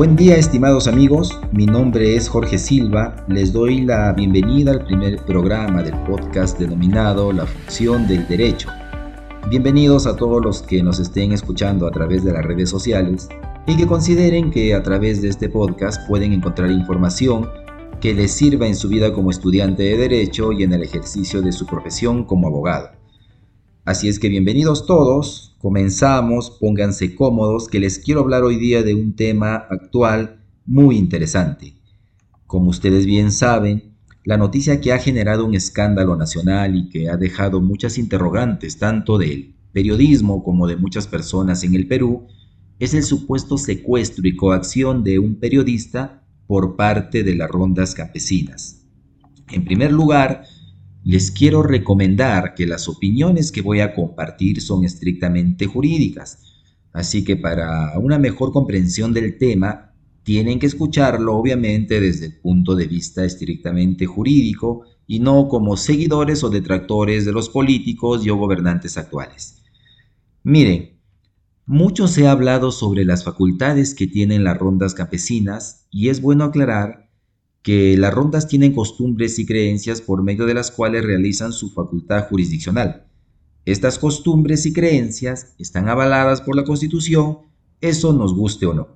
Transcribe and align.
Buen 0.00 0.16
día 0.16 0.36
estimados 0.36 0.88
amigos, 0.88 1.38
mi 1.52 1.66
nombre 1.66 2.16
es 2.16 2.26
Jorge 2.26 2.56
Silva, 2.56 3.22
les 3.28 3.52
doy 3.52 3.82
la 3.82 4.14
bienvenida 4.14 4.70
al 4.70 4.86
primer 4.86 5.22
programa 5.26 5.82
del 5.82 5.94
podcast 6.04 6.58
denominado 6.58 7.34
La 7.34 7.44
función 7.44 8.08
del 8.08 8.26
derecho. 8.26 8.70
Bienvenidos 9.50 10.06
a 10.06 10.16
todos 10.16 10.42
los 10.42 10.62
que 10.62 10.82
nos 10.82 11.00
estén 11.00 11.32
escuchando 11.32 11.86
a 11.86 11.90
través 11.90 12.24
de 12.24 12.32
las 12.32 12.42
redes 12.46 12.70
sociales 12.70 13.28
y 13.66 13.76
que 13.76 13.86
consideren 13.86 14.50
que 14.50 14.74
a 14.74 14.82
través 14.82 15.20
de 15.20 15.28
este 15.28 15.50
podcast 15.50 16.08
pueden 16.08 16.32
encontrar 16.32 16.70
información 16.70 17.46
que 18.00 18.14
les 18.14 18.32
sirva 18.32 18.66
en 18.66 18.76
su 18.76 18.88
vida 18.88 19.12
como 19.12 19.30
estudiante 19.30 19.82
de 19.82 19.98
derecho 19.98 20.50
y 20.52 20.62
en 20.62 20.72
el 20.72 20.82
ejercicio 20.82 21.42
de 21.42 21.52
su 21.52 21.66
profesión 21.66 22.24
como 22.24 22.46
abogado. 22.46 22.99
Así 23.86 24.08
es 24.08 24.18
que 24.18 24.28
bienvenidos 24.28 24.84
todos, 24.84 25.56
comenzamos, 25.58 26.50
pónganse 26.50 27.14
cómodos, 27.14 27.66
que 27.66 27.80
les 27.80 27.98
quiero 27.98 28.20
hablar 28.20 28.42
hoy 28.42 28.56
día 28.56 28.82
de 28.82 28.94
un 28.94 29.16
tema 29.16 29.54
actual 29.54 30.44
muy 30.66 30.98
interesante. 30.98 31.72
Como 32.46 32.68
ustedes 32.68 33.06
bien 33.06 33.32
saben, 33.32 33.94
la 34.22 34.36
noticia 34.36 34.82
que 34.82 34.92
ha 34.92 34.98
generado 34.98 35.46
un 35.46 35.54
escándalo 35.54 36.14
nacional 36.14 36.76
y 36.76 36.90
que 36.90 37.08
ha 37.08 37.16
dejado 37.16 37.62
muchas 37.62 37.96
interrogantes 37.96 38.76
tanto 38.76 39.16
del 39.16 39.54
periodismo 39.72 40.44
como 40.44 40.66
de 40.66 40.76
muchas 40.76 41.06
personas 41.06 41.64
en 41.64 41.74
el 41.74 41.88
Perú 41.88 42.26
es 42.80 42.92
el 42.92 43.02
supuesto 43.02 43.56
secuestro 43.56 44.28
y 44.28 44.36
coacción 44.36 45.04
de 45.04 45.18
un 45.18 45.36
periodista 45.36 46.22
por 46.46 46.76
parte 46.76 47.22
de 47.22 47.34
las 47.34 47.48
rondas 47.48 47.94
campesinas. 47.94 48.84
En 49.50 49.64
primer 49.64 49.90
lugar, 49.90 50.44
les 51.04 51.30
quiero 51.30 51.62
recomendar 51.62 52.54
que 52.54 52.66
las 52.66 52.88
opiniones 52.88 53.52
que 53.52 53.62
voy 53.62 53.80
a 53.80 53.94
compartir 53.94 54.60
son 54.60 54.84
estrictamente 54.84 55.66
jurídicas, 55.66 56.60
así 56.92 57.24
que 57.24 57.36
para 57.36 57.98
una 57.98 58.18
mejor 58.18 58.52
comprensión 58.52 59.12
del 59.12 59.38
tema, 59.38 59.90
tienen 60.22 60.58
que 60.58 60.66
escucharlo 60.66 61.36
obviamente 61.36 62.00
desde 62.00 62.26
el 62.26 62.36
punto 62.36 62.74
de 62.76 62.86
vista 62.86 63.24
estrictamente 63.24 64.06
jurídico 64.06 64.82
y 65.06 65.18
no 65.18 65.48
como 65.48 65.76
seguidores 65.76 66.44
o 66.44 66.50
detractores 66.50 67.24
de 67.24 67.32
los 67.32 67.48
políticos 67.48 68.24
y 68.24 68.30
o 68.30 68.36
gobernantes 68.36 68.96
actuales. 68.96 69.62
Miren, 70.42 71.00
mucho 71.66 72.06
se 72.06 72.26
ha 72.26 72.32
hablado 72.32 72.70
sobre 72.70 73.04
las 73.04 73.24
facultades 73.24 73.94
que 73.94 74.06
tienen 74.06 74.44
las 74.44 74.58
rondas 74.58 74.94
campesinas 74.94 75.86
y 75.90 76.10
es 76.10 76.20
bueno 76.20 76.44
aclarar 76.44 77.09
que 77.62 77.96
las 77.96 78.14
rondas 78.14 78.48
tienen 78.48 78.72
costumbres 78.72 79.38
y 79.38 79.46
creencias 79.46 80.00
por 80.00 80.22
medio 80.22 80.46
de 80.46 80.54
las 80.54 80.70
cuales 80.70 81.04
realizan 81.04 81.52
su 81.52 81.70
facultad 81.70 82.28
jurisdiccional. 82.28 83.06
Estas 83.66 83.98
costumbres 83.98 84.64
y 84.64 84.72
creencias 84.72 85.54
están 85.58 85.88
avaladas 85.88 86.40
por 86.40 86.56
la 86.56 86.64
Constitución, 86.64 87.38
eso 87.80 88.12
nos 88.12 88.34
guste 88.34 88.66
o 88.66 88.74
no. 88.74 88.88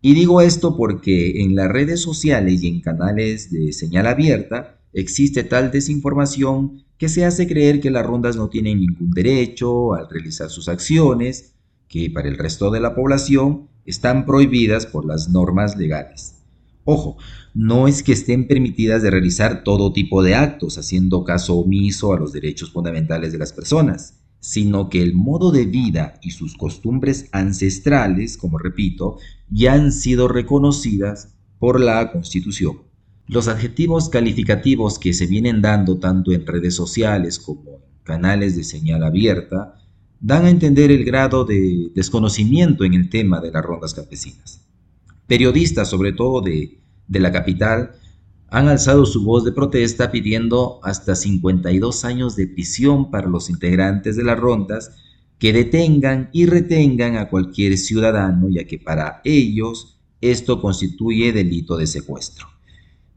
Y 0.00 0.14
digo 0.14 0.40
esto 0.40 0.76
porque 0.76 1.42
en 1.42 1.54
las 1.54 1.68
redes 1.68 2.00
sociales 2.00 2.62
y 2.62 2.68
en 2.68 2.80
canales 2.80 3.50
de 3.50 3.72
señal 3.72 4.06
abierta 4.06 4.80
existe 4.92 5.44
tal 5.44 5.70
desinformación 5.70 6.84
que 6.96 7.08
se 7.08 7.24
hace 7.24 7.46
creer 7.46 7.80
que 7.80 7.90
las 7.90 8.06
rondas 8.06 8.36
no 8.36 8.48
tienen 8.48 8.80
ningún 8.80 9.10
derecho 9.10 9.94
al 9.94 10.08
realizar 10.08 10.48
sus 10.50 10.68
acciones, 10.68 11.54
que 11.88 12.10
para 12.10 12.28
el 12.28 12.38
resto 12.38 12.70
de 12.70 12.80
la 12.80 12.94
población 12.94 13.68
están 13.84 14.24
prohibidas 14.24 14.86
por 14.86 15.04
las 15.04 15.28
normas 15.28 15.76
legales. 15.76 16.39
Ojo, 16.92 17.18
no 17.54 17.86
es 17.86 18.02
que 18.02 18.10
estén 18.10 18.48
permitidas 18.48 19.00
de 19.00 19.12
realizar 19.12 19.62
todo 19.62 19.92
tipo 19.92 20.24
de 20.24 20.34
actos 20.34 20.76
haciendo 20.76 21.22
caso 21.22 21.54
omiso 21.54 22.12
a 22.12 22.18
los 22.18 22.32
derechos 22.32 22.72
fundamentales 22.72 23.30
de 23.30 23.38
las 23.38 23.52
personas, 23.52 24.18
sino 24.40 24.88
que 24.88 25.00
el 25.00 25.14
modo 25.14 25.52
de 25.52 25.66
vida 25.66 26.18
y 26.20 26.32
sus 26.32 26.56
costumbres 26.56 27.28
ancestrales, 27.30 28.36
como 28.36 28.58
repito, 28.58 29.18
ya 29.48 29.74
han 29.74 29.92
sido 29.92 30.26
reconocidas 30.26 31.36
por 31.60 31.78
la 31.78 32.10
Constitución. 32.10 32.78
Los 33.28 33.46
adjetivos 33.46 34.08
calificativos 34.08 34.98
que 34.98 35.12
se 35.12 35.28
vienen 35.28 35.62
dando 35.62 35.98
tanto 35.98 36.32
en 36.32 36.44
redes 36.44 36.74
sociales 36.74 37.38
como 37.38 37.70
en 37.70 38.02
canales 38.02 38.56
de 38.56 38.64
señal 38.64 39.04
abierta 39.04 39.76
dan 40.18 40.44
a 40.44 40.50
entender 40.50 40.90
el 40.90 41.04
grado 41.04 41.44
de 41.44 41.92
desconocimiento 41.94 42.82
en 42.82 42.94
el 42.94 43.08
tema 43.08 43.40
de 43.40 43.52
las 43.52 43.64
rondas 43.64 43.94
campesinas. 43.94 44.66
Periodistas, 45.28 45.88
sobre 45.88 46.12
todo 46.12 46.40
de 46.40 46.79
de 47.10 47.20
la 47.20 47.32
capital 47.32 47.90
han 48.48 48.68
alzado 48.68 49.04
su 49.04 49.22
voz 49.22 49.44
de 49.44 49.52
protesta 49.52 50.10
pidiendo 50.10 50.80
hasta 50.82 51.14
52 51.14 52.04
años 52.04 52.34
de 52.36 52.46
prisión 52.46 53.10
para 53.10 53.28
los 53.28 53.50
integrantes 53.50 54.16
de 54.16 54.24
las 54.24 54.38
rondas 54.38 54.92
que 55.38 55.52
detengan 55.52 56.30
y 56.32 56.46
retengan 56.46 57.16
a 57.16 57.28
cualquier 57.28 57.76
ciudadano, 57.78 58.48
ya 58.48 58.64
que 58.64 58.78
para 58.78 59.20
ellos 59.24 59.98
esto 60.20 60.60
constituye 60.60 61.32
delito 61.32 61.76
de 61.76 61.86
secuestro. 61.86 62.46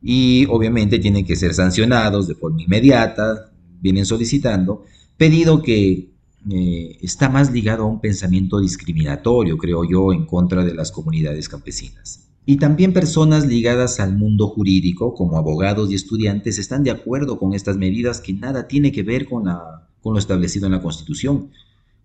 Y 0.02 0.46
obviamente 0.50 1.00
tienen 1.00 1.26
que 1.26 1.36
ser 1.36 1.54
sancionados 1.54 2.28
de 2.28 2.36
forma 2.36 2.62
inmediata, 2.62 3.52
vienen 3.82 4.06
solicitando, 4.06 4.86
pedido 5.18 5.62
que 5.62 6.12
eh, 6.50 6.98
está 7.02 7.30
más 7.30 7.52
ligado 7.52 7.84
a 7.84 7.88
un 7.88 8.00
pensamiento 8.00 8.60
discriminatorio, 8.60 9.58
creo 9.58 9.84
yo, 9.84 10.14
en 10.14 10.26
contra 10.26 10.64
de 10.64 10.74
las 10.74 10.92
comunidades 10.92 11.50
campesinas. 11.50 12.23
Y 12.46 12.58
también 12.58 12.92
personas 12.92 13.48
ligadas 13.48 14.02
al 14.02 14.18
mundo 14.18 14.48
jurídico, 14.48 15.14
como 15.14 15.38
abogados 15.38 15.90
y 15.90 15.96
estudiantes, 15.96 16.60
están 16.60 16.84
de 16.84 16.92
acuerdo 16.92 17.40
con 17.40 17.54
estas 17.54 17.78
medidas 17.78 18.20
que 18.20 18.34
nada 18.34 18.68
tiene 18.68 18.92
que 18.92 19.04
ver 19.04 19.30
con, 19.30 19.46
con 20.02 20.14
lo 20.14 20.20
establecido 20.20 20.66
en 20.66 20.74
la 20.74 20.82
Constitución, 20.82 21.52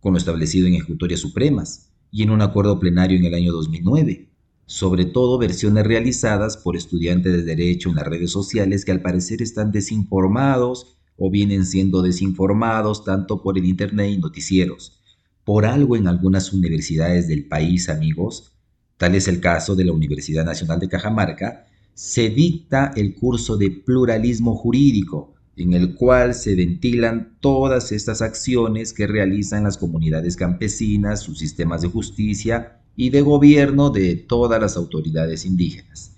con 0.00 0.12
lo 0.12 0.18
establecido 0.18 0.68
en 0.68 0.74
ejecutorias 0.74 1.20
supremas 1.20 1.90
y 2.12 2.22
en 2.22 2.30
un 2.30 2.40
acuerdo 2.40 2.78
plenario 2.78 3.18
en 3.18 3.24
el 3.24 3.34
año 3.34 3.52
2009. 3.52 4.28
Sobre 4.66 5.06
todo 5.06 5.38
versiones 5.38 5.84
realizadas 5.84 6.56
por 6.56 6.76
estudiantes 6.76 7.32
de 7.32 7.42
derecho 7.42 7.88
en 7.88 7.96
las 7.96 8.06
redes 8.06 8.30
sociales 8.30 8.84
que 8.84 8.92
al 8.92 9.02
parecer 9.02 9.42
están 9.42 9.72
desinformados 9.72 10.98
o 11.16 11.30
vienen 11.30 11.66
siendo 11.66 12.00
desinformados 12.00 13.04
tanto 13.04 13.42
por 13.42 13.58
el 13.58 13.64
Internet 13.64 14.12
y 14.12 14.18
noticieros. 14.18 15.00
Por 15.42 15.66
algo 15.66 15.96
en 15.96 16.06
algunas 16.06 16.52
universidades 16.52 17.26
del 17.26 17.48
país, 17.48 17.88
amigos, 17.88 18.57
tal 18.98 19.14
es 19.14 19.28
el 19.28 19.40
caso 19.40 19.74
de 19.74 19.84
la 19.84 19.92
Universidad 19.92 20.44
Nacional 20.44 20.78
de 20.80 20.88
Cajamarca, 20.88 21.66
se 21.94 22.28
dicta 22.28 22.92
el 22.94 23.14
curso 23.14 23.56
de 23.56 23.70
pluralismo 23.70 24.54
jurídico, 24.54 25.34
en 25.56 25.72
el 25.72 25.94
cual 25.94 26.34
se 26.34 26.54
ventilan 26.54 27.36
todas 27.40 27.90
estas 27.90 28.22
acciones 28.22 28.92
que 28.92 29.06
realizan 29.06 29.64
las 29.64 29.78
comunidades 29.78 30.36
campesinas, 30.36 31.20
sus 31.20 31.38
sistemas 31.38 31.82
de 31.82 31.88
justicia 31.88 32.80
y 32.94 33.10
de 33.10 33.22
gobierno 33.22 33.90
de 33.90 34.16
todas 34.16 34.60
las 34.60 34.76
autoridades 34.76 35.44
indígenas. 35.44 36.12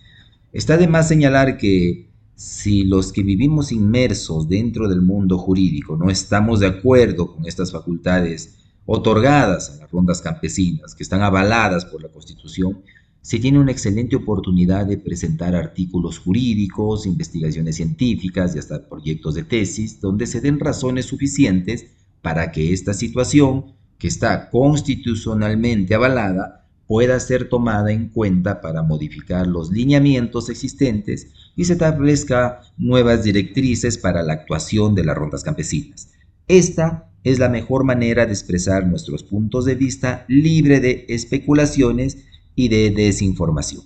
Está 0.53 0.77
de 0.77 0.89
más 0.89 1.09
señalar 1.09 1.57
que 1.57 2.11
si 2.35 2.85
los 2.85 3.13
que 3.13 3.23
vivimos 3.23 3.71
inmersos 3.71 4.49
dentro 4.49 4.89
del 4.89 5.03
mundo 5.03 5.37
jurídico 5.37 5.99
no 5.99 6.11
estamos 6.11 6.61
de 6.61 6.69
acuerdo 6.69 7.35
con 7.35 7.47
estas 7.47 7.71
facultades 7.71 8.59
otorgadas 8.93 9.71
a 9.71 9.77
las 9.77 9.91
rondas 9.93 10.21
campesinas, 10.21 10.97
que 10.97 11.05
están 11.05 11.23
avaladas 11.23 11.84
por 11.84 12.03
la 12.03 12.09
Constitución, 12.09 12.83
se 13.23 13.39
tiene 13.39 13.61
una 13.61 13.71
excelente 13.71 14.17
oportunidad 14.17 14.84
de 14.84 14.99
presentar 14.99 15.55
artículos 15.55 16.19
jurídicos, 16.19 17.06
investigaciones 17.06 17.77
científicas 17.77 18.56
y 18.56 18.59
hasta 18.59 18.89
proyectos 18.89 19.37
de 19.37 19.45
tesis, 19.45 20.01
donde 20.01 20.27
se 20.27 20.41
den 20.41 20.59
razones 20.59 21.06
suficientes 21.06 21.87
para 22.21 22.51
que 22.51 22.73
esta 22.73 22.93
situación, 22.93 23.75
que 23.97 24.09
está 24.09 24.51
constitucionalmente 24.51 25.95
avalada, 25.95 26.67
pueda 26.89 27.21
ser 27.21 27.49
tomada 27.49 27.93
en 27.93 28.09
cuenta 28.09 28.61
para 28.61 28.83
modificar 28.83 29.47
los 29.47 29.71
lineamientos 29.71 30.49
existentes 30.49 31.28
y 31.55 31.67
se 31.67 31.75
establezca 31.75 32.62
nuevas 32.77 33.22
directrices 33.22 33.99
para 33.99 34.25
la 34.25 34.33
actuación 34.33 34.97
de 34.97 35.04
las 35.04 35.16
rondas 35.16 35.45
campesinas. 35.45 36.10
Esta 36.48 37.09
es 37.25 37.39
la 37.39 37.49
mejor 37.49 37.84
manera 37.84 38.27
de 38.27 38.33
expresar 38.33 38.87
nuestros 38.87 39.22
puntos 39.22 39.65
de 39.65 39.75
vista 39.75 40.25
libre 40.28 40.81
de 40.81 41.07
especulaciones 41.09 42.19
y 42.55 42.69
de 42.69 42.91
desinformación. 42.91 43.83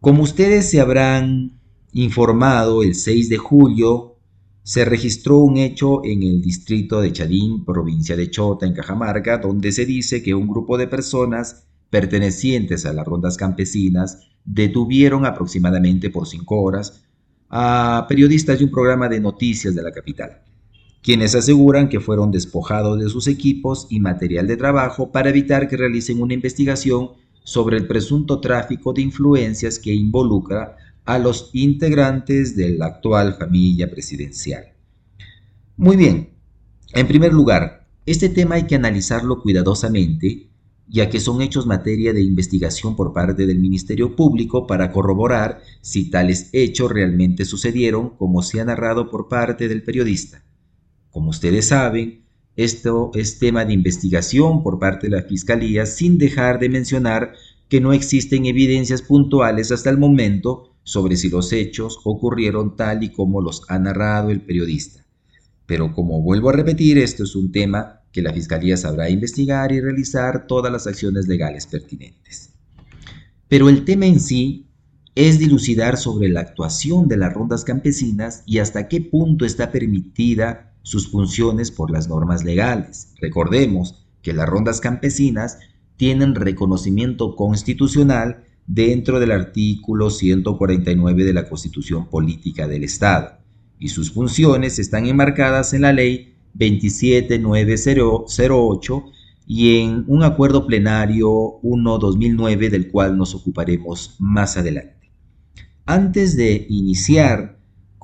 Como 0.00 0.22
ustedes 0.22 0.68
se 0.68 0.80
habrán 0.80 1.60
informado, 1.92 2.82
el 2.82 2.94
6 2.94 3.28
de 3.28 3.38
julio 3.38 4.16
se 4.62 4.84
registró 4.84 5.38
un 5.38 5.56
hecho 5.56 6.04
en 6.04 6.22
el 6.22 6.40
distrito 6.42 7.00
de 7.00 7.12
Chadín, 7.12 7.64
provincia 7.64 8.16
de 8.16 8.30
Chota, 8.30 8.66
en 8.66 8.74
Cajamarca, 8.74 9.38
donde 9.38 9.72
se 9.72 9.86
dice 9.86 10.22
que 10.22 10.34
un 10.34 10.48
grupo 10.48 10.76
de 10.78 10.88
personas 10.88 11.66
pertenecientes 11.90 12.86
a 12.86 12.92
las 12.92 13.06
rondas 13.06 13.36
campesinas 13.36 14.28
detuvieron 14.44 15.26
aproximadamente 15.26 16.10
por 16.10 16.26
cinco 16.26 16.60
horas 16.60 17.02
a 17.48 18.06
periodistas 18.08 18.58
de 18.58 18.64
un 18.64 18.70
programa 18.70 19.08
de 19.08 19.20
noticias 19.20 19.74
de 19.74 19.82
la 19.82 19.92
capital 19.92 20.42
quienes 21.04 21.34
aseguran 21.34 21.90
que 21.90 22.00
fueron 22.00 22.30
despojados 22.30 22.98
de 22.98 23.10
sus 23.10 23.26
equipos 23.26 23.86
y 23.90 24.00
material 24.00 24.46
de 24.46 24.56
trabajo 24.56 25.12
para 25.12 25.28
evitar 25.28 25.68
que 25.68 25.76
realicen 25.76 26.22
una 26.22 26.32
investigación 26.32 27.10
sobre 27.42 27.76
el 27.76 27.86
presunto 27.86 28.40
tráfico 28.40 28.94
de 28.94 29.02
influencias 29.02 29.78
que 29.78 29.92
involucra 29.92 30.78
a 31.04 31.18
los 31.18 31.50
integrantes 31.52 32.56
de 32.56 32.70
la 32.70 32.86
actual 32.86 33.34
familia 33.34 33.90
presidencial. 33.90 34.72
Muy 35.76 35.96
bien, 35.96 36.30
en 36.94 37.06
primer 37.06 37.34
lugar, 37.34 37.86
este 38.06 38.30
tema 38.30 38.54
hay 38.54 38.62
que 38.62 38.76
analizarlo 38.76 39.42
cuidadosamente 39.42 40.48
ya 40.88 41.08
que 41.10 41.20
son 41.20 41.42
hechos 41.42 41.66
materia 41.66 42.12
de 42.12 42.22
investigación 42.22 42.96
por 42.96 43.12
parte 43.12 43.46
del 43.46 43.58
Ministerio 43.58 44.16
Público 44.16 44.66
para 44.66 44.92
corroborar 44.92 45.60
si 45.82 46.10
tales 46.10 46.50
hechos 46.52 46.90
realmente 46.90 47.44
sucedieron 47.44 48.10
como 48.16 48.42
se 48.42 48.60
ha 48.60 48.64
narrado 48.64 49.10
por 49.10 49.28
parte 49.28 49.68
del 49.68 49.82
periodista. 49.82 50.44
Como 51.14 51.30
ustedes 51.30 51.68
saben, 51.68 52.24
esto 52.56 53.12
es 53.14 53.38
tema 53.38 53.64
de 53.64 53.72
investigación 53.72 54.64
por 54.64 54.80
parte 54.80 55.06
de 55.06 55.16
la 55.16 55.22
Fiscalía 55.22 55.86
sin 55.86 56.18
dejar 56.18 56.58
de 56.58 56.68
mencionar 56.68 57.34
que 57.68 57.80
no 57.80 57.92
existen 57.92 58.46
evidencias 58.46 59.00
puntuales 59.00 59.70
hasta 59.70 59.90
el 59.90 59.98
momento 59.98 60.74
sobre 60.82 61.14
si 61.14 61.28
los 61.28 61.52
hechos 61.52 62.00
ocurrieron 62.02 62.74
tal 62.74 63.04
y 63.04 63.10
como 63.10 63.40
los 63.40 63.62
ha 63.68 63.78
narrado 63.78 64.30
el 64.30 64.40
periodista. 64.40 65.06
Pero 65.66 65.94
como 65.94 66.20
vuelvo 66.20 66.48
a 66.48 66.54
repetir, 66.54 66.98
esto 66.98 67.22
es 67.22 67.36
un 67.36 67.52
tema 67.52 68.00
que 68.10 68.20
la 68.20 68.32
Fiscalía 68.32 68.76
sabrá 68.76 69.08
investigar 69.08 69.70
y 69.70 69.80
realizar 69.80 70.48
todas 70.48 70.72
las 70.72 70.88
acciones 70.88 71.28
legales 71.28 71.68
pertinentes. 71.68 72.50
Pero 73.46 73.68
el 73.68 73.84
tema 73.84 74.06
en 74.06 74.18
sí 74.18 74.66
es 75.14 75.38
dilucidar 75.38 75.96
sobre 75.96 76.28
la 76.28 76.40
actuación 76.40 77.06
de 77.06 77.18
las 77.18 77.32
rondas 77.32 77.62
campesinas 77.62 78.42
y 78.46 78.58
hasta 78.58 78.88
qué 78.88 79.00
punto 79.00 79.44
está 79.44 79.70
permitida 79.70 80.72
sus 80.84 81.10
funciones 81.10 81.72
por 81.72 81.90
las 81.90 82.08
normas 82.08 82.44
legales. 82.44 83.12
Recordemos 83.20 84.06
que 84.22 84.32
las 84.32 84.48
rondas 84.48 84.80
campesinas 84.80 85.58
tienen 85.96 86.36
reconocimiento 86.36 87.34
constitucional 87.34 88.44
dentro 88.68 89.18
del 89.18 89.32
artículo 89.32 90.10
149 90.10 91.24
de 91.24 91.32
la 91.32 91.48
Constitución 91.48 92.08
Política 92.08 92.68
del 92.68 92.84
Estado 92.84 93.38
y 93.78 93.88
sus 93.88 94.12
funciones 94.12 94.78
están 94.78 95.06
enmarcadas 95.06 95.72
en 95.74 95.82
la 95.82 95.92
Ley 95.92 96.36
27908 96.54 99.04
y 99.46 99.80
en 99.80 100.04
un 100.06 100.22
acuerdo 100.22 100.66
plenario 100.66 101.60
1-2009 101.62 102.70
del 102.70 102.90
cual 102.90 103.18
nos 103.18 103.34
ocuparemos 103.34 104.16
más 104.18 104.56
adelante. 104.56 105.10
Antes 105.84 106.34
de 106.36 106.66
iniciar 106.70 107.53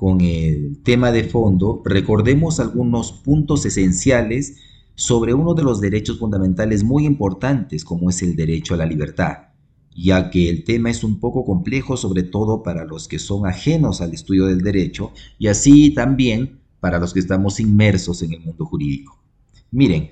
con 0.01 0.19
el 0.21 0.81
tema 0.81 1.11
de 1.11 1.25
fondo, 1.25 1.83
recordemos 1.85 2.59
algunos 2.59 3.11
puntos 3.11 3.67
esenciales 3.67 4.57
sobre 4.95 5.35
uno 5.35 5.53
de 5.53 5.61
los 5.61 5.79
derechos 5.79 6.17
fundamentales 6.17 6.83
muy 6.83 7.05
importantes 7.05 7.85
como 7.85 8.09
es 8.09 8.23
el 8.23 8.35
derecho 8.35 8.73
a 8.73 8.77
la 8.77 8.87
libertad, 8.87 9.49
ya 9.95 10.31
que 10.31 10.49
el 10.49 10.63
tema 10.63 10.89
es 10.89 11.03
un 11.03 11.19
poco 11.19 11.45
complejo 11.45 11.97
sobre 11.97 12.23
todo 12.23 12.63
para 12.63 12.83
los 12.83 13.07
que 13.07 13.19
son 13.19 13.45
ajenos 13.45 14.01
al 14.01 14.11
estudio 14.11 14.47
del 14.47 14.63
derecho 14.63 15.11
y 15.37 15.49
así 15.49 15.93
también 15.93 16.61
para 16.79 16.97
los 16.97 17.13
que 17.13 17.19
estamos 17.19 17.59
inmersos 17.59 18.23
en 18.23 18.33
el 18.33 18.41
mundo 18.41 18.65
jurídico. 18.65 19.21
Miren, 19.69 20.09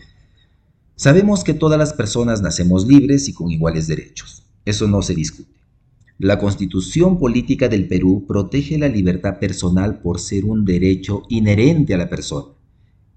sabemos 0.97 1.43
que 1.43 1.55
todas 1.55 1.79
las 1.79 1.93
personas 1.93 2.43
nacemos 2.43 2.85
libres 2.85 3.27
y 3.27 3.33
con 3.33 3.49
iguales 3.49 3.87
derechos, 3.87 4.43
eso 4.65 4.87
no 4.87 5.01
se 5.01 5.15
discute. 5.15 5.58
La 6.21 6.37
constitución 6.37 7.17
política 7.17 7.69
del 7.69 7.87
Perú 7.87 8.25
protege 8.27 8.77
la 8.77 8.89
libertad 8.89 9.39
personal 9.39 10.01
por 10.01 10.19
ser 10.19 10.43
un 10.43 10.65
derecho 10.65 11.23
inherente 11.29 11.93
a 11.93 11.97
la 11.97 12.09
persona, 12.09 12.55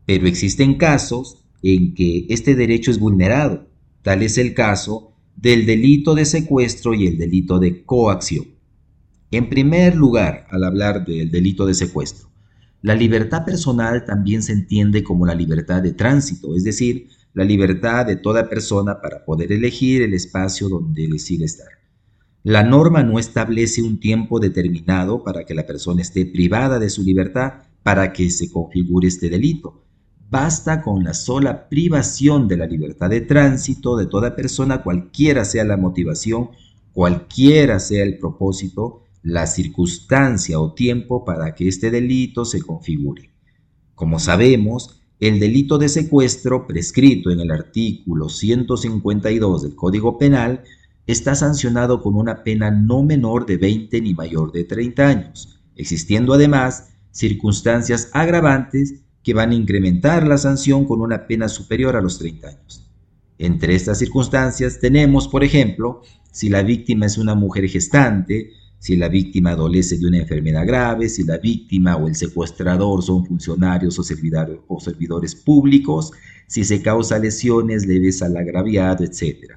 pero 0.07 0.29
existen 0.29 0.79
casos 0.79 1.45
en 1.65 1.95
que 1.95 2.27
este 2.29 2.55
derecho 2.55 2.93
es 2.93 3.01
vulnerado. 3.01 3.67
Tal 4.03 4.23
es 4.23 4.39
el 4.39 4.55
caso 4.55 5.17
del 5.35 5.67
delito 5.67 6.15
de 6.15 6.25
secuestro 6.25 6.95
y 6.95 7.09
el 7.09 7.19
delito 7.19 7.59
de 7.59 7.85
coacción. 7.85 8.47
En 9.33 9.49
primer 9.49 9.97
lugar, 9.97 10.47
al 10.51 10.63
hablar 10.63 11.05
del 11.05 11.29
delito 11.29 11.67
de 11.67 11.75
secuestro, 11.75 12.31
la 12.83 12.95
libertad 12.95 13.45
personal 13.45 14.05
también 14.05 14.45
se 14.45 14.53
entiende 14.53 15.03
como 15.03 15.27
la 15.27 15.35
libertad 15.35 15.83
de 15.83 15.93
tránsito, 15.93 16.55
es 16.55 16.63
decir, 16.63 17.09
la 17.35 17.43
libertad 17.43 18.07
de 18.07 18.15
toda 18.15 18.49
persona 18.49 19.01
para 19.01 19.25
poder 19.25 19.51
elegir 19.51 20.03
el 20.03 20.15
espacio 20.15 20.69
donde 20.69 21.09
decide 21.09 21.47
estar. 21.47 21.82
La 22.45 22.65
norma 22.65 23.05
no 23.05 23.21
establece 23.21 23.83
un 23.83 24.01
tiempo 24.01 24.41
determinado 24.41 25.23
para 25.23 25.45
que 25.45 25.55
la 25.55 25.65
persona 25.65 26.03
esté 26.03 26.27
privada 26.27 26.81
de 26.81 26.91
su 26.91 27.05
libertad 27.05 27.63
para 27.85 28.13
que 28.13 28.31
se 28.31 28.51
configure 28.51 29.07
este 29.07 29.29
delito. 29.29 29.85
Basta 30.29 30.83
con 30.83 31.05
la 31.05 31.15
sola 31.15 31.69
privación 31.69 32.49
de 32.49 32.57
la 32.57 32.67
libertad 32.67 33.11
de 33.11 33.21
tránsito 33.21 33.97
de 33.97 34.07
toda 34.07 34.35
persona, 34.35 34.83
cualquiera 34.83 35.45
sea 35.45 35.63
la 35.63 35.77
motivación, 35.77 36.51
cualquiera 36.93 37.79
sea 37.79 38.03
el 38.03 38.19
propósito, 38.19 39.03
la 39.23 39.47
circunstancia 39.47 40.59
o 40.59 40.73
tiempo 40.73 41.25
para 41.25 41.55
que 41.55 41.69
este 41.69 41.93
delito 41.93 42.45
se 42.45 42.61
configure. 42.61 43.31
Como 43.95 44.19
sabemos, 44.19 45.01
el 45.21 45.39
delito 45.39 45.79
de 45.79 45.89
secuestro 45.89 46.67
prescrito 46.67 47.31
en 47.31 47.39
el 47.39 47.53
artículo 47.53 48.29
152 48.29 49.63
del 49.63 49.77
Código 49.77 50.19
Penal 50.19 50.65
está 51.07 51.35
sancionado 51.35 52.03
con 52.03 52.15
una 52.15 52.45
pena 52.45 52.71
no 52.71 53.03
menor 53.03 53.47
de 53.47 53.57
20 53.57 54.01
ni 54.01 54.15
mayor 54.15 54.53
de 54.53 54.65
30 54.65 55.09
años, 55.09 55.61
existiendo 55.77 56.35
además 56.35 56.91
circunstancias 57.11 58.11
agravantes 58.13 59.03
que 59.23 59.35
van 59.35 59.51
a 59.51 59.55
incrementar 59.55 60.27
la 60.27 60.39
sanción 60.39 60.85
con 60.85 61.01
una 61.01 61.27
pena 61.27 61.49
superior 61.49 61.97
a 61.97 62.01
los 62.01 62.19
30 62.19 62.49
años. 62.49 62.91
Entre 63.39 63.75
estas 63.75 63.99
circunstancias 63.99 64.79
tenemos, 64.81 65.29
por 65.29 65.45
ejemplo, 65.45 66.03
si 66.31 66.49
la 66.49 66.63
víctima 66.63 67.07
es 67.07 67.19
una 67.19 67.35
mujer 67.35 67.69
gestante, 67.69 68.51
si 68.79 68.97
la 68.97 69.09
víctima 69.09 69.51
adolece 69.51 69.99
de 69.99 70.07
una 70.07 70.19
enfermedad 70.19 70.67
grave, 70.67 71.09
si 71.09 71.23
la 71.25 71.39
víctima 71.39 71.97
o 71.97 72.09
el 72.09 72.17
secuestrador 72.17 73.03
son 73.03 73.25
funcionarios 73.25 73.99
o 73.99 74.03
servidores, 74.03 75.35
públicos, 75.37 76.11
si 76.49 76.65
se 76.65 76.83
causa 76.83 77.19
lesiones 77.19 77.87
leves 77.87 78.23
al 78.23 78.37
agraviado, 78.37 79.05
etc. 79.05 79.53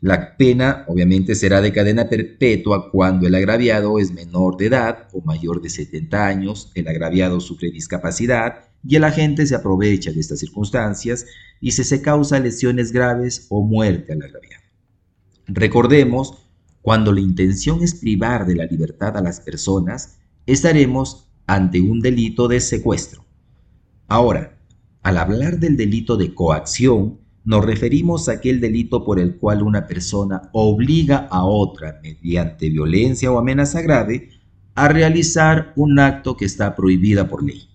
La 0.00 0.36
pena 0.36 0.84
obviamente 0.86 1.34
será 1.34 1.60
de 1.60 1.72
cadena 1.72 2.08
perpetua 2.08 2.90
cuando 2.92 3.26
el 3.26 3.34
agraviado 3.34 3.98
es 3.98 4.12
menor 4.12 4.56
de 4.56 4.66
edad 4.66 5.08
o 5.12 5.20
mayor 5.22 5.60
de 5.60 5.70
70 5.70 6.26
años, 6.26 6.70
el 6.74 6.86
agraviado 6.86 7.40
sufre 7.40 7.70
discapacidad 7.72 8.68
y 8.86 8.94
el 8.94 9.02
agente 9.02 9.44
se 9.44 9.56
aprovecha 9.56 10.12
de 10.12 10.20
estas 10.20 10.38
circunstancias 10.38 11.26
y 11.60 11.72
si 11.72 11.82
se 11.82 12.00
causa 12.00 12.38
lesiones 12.38 12.92
graves 12.92 13.46
o 13.48 13.64
muerte 13.64 14.12
al 14.12 14.22
agraviado. 14.22 14.62
Recordemos, 15.48 16.46
cuando 16.80 17.12
la 17.12 17.20
intención 17.20 17.82
es 17.82 17.96
privar 17.96 18.46
de 18.46 18.54
la 18.54 18.66
libertad 18.66 19.16
a 19.16 19.22
las 19.22 19.40
personas, 19.40 20.18
estaremos 20.46 21.28
ante 21.46 21.80
un 21.80 22.00
delito 22.00 22.46
de 22.46 22.60
secuestro. 22.60 23.24
Ahora, 24.06 24.58
al 25.02 25.18
hablar 25.18 25.58
del 25.58 25.76
delito 25.76 26.16
de 26.16 26.34
coacción, 26.34 27.18
nos 27.48 27.64
referimos 27.64 28.28
a 28.28 28.32
aquel 28.32 28.60
delito 28.60 29.06
por 29.06 29.18
el 29.18 29.38
cual 29.38 29.62
una 29.62 29.86
persona 29.86 30.50
obliga 30.52 31.28
a 31.30 31.46
otra, 31.46 31.98
mediante 32.02 32.68
violencia 32.68 33.32
o 33.32 33.38
amenaza 33.38 33.80
grave, 33.80 34.28
a 34.74 34.88
realizar 34.88 35.72
un 35.74 35.98
acto 35.98 36.36
que 36.36 36.44
está 36.44 36.76
prohibida 36.76 37.26
por 37.26 37.42
ley. 37.42 37.66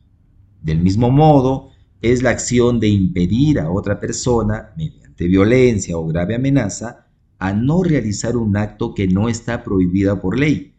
Del 0.61 0.79
mismo 0.79 1.09
modo, 1.09 1.71
es 2.03 2.21
la 2.21 2.29
acción 2.29 2.79
de 2.79 2.89
impedir 2.89 3.59
a 3.59 3.71
otra 3.71 3.99
persona, 3.99 4.73
mediante 4.77 5.25
violencia 5.25 5.97
o 5.97 6.05
grave 6.05 6.35
amenaza, 6.35 7.07
a 7.39 7.51
no 7.51 7.81
realizar 7.81 8.37
un 8.37 8.55
acto 8.55 8.93
que 8.93 9.07
no 9.07 9.27
está 9.27 9.63
prohibida 9.63 10.21
por 10.21 10.37
ley. 10.37 10.75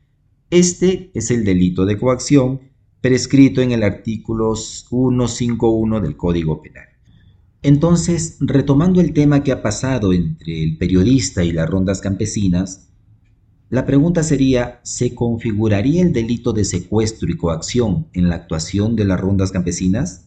Este 0.50 1.10
es 1.14 1.32
el 1.32 1.44
delito 1.44 1.84
de 1.84 1.98
coacción 1.98 2.60
prescrito 3.00 3.60
en 3.60 3.72
el 3.72 3.82
artículo 3.82 4.54
151 4.54 6.00
del 6.00 6.16
Código 6.16 6.62
Penal. 6.62 6.93
Entonces, 7.64 8.36
retomando 8.40 9.00
el 9.00 9.14
tema 9.14 9.42
que 9.42 9.50
ha 9.50 9.62
pasado 9.62 10.12
entre 10.12 10.62
el 10.62 10.76
periodista 10.76 11.44
y 11.44 11.50
las 11.50 11.66
rondas 11.66 12.02
campesinas, 12.02 12.90
la 13.70 13.86
pregunta 13.86 14.22
sería, 14.22 14.80
¿se 14.82 15.14
configuraría 15.14 16.02
el 16.02 16.12
delito 16.12 16.52
de 16.52 16.66
secuestro 16.66 17.30
y 17.30 17.38
coacción 17.38 18.06
en 18.12 18.28
la 18.28 18.34
actuación 18.34 18.96
de 18.96 19.06
las 19.06 19.18
rondas 19.18 19.50
campesinas? 19.50 20.26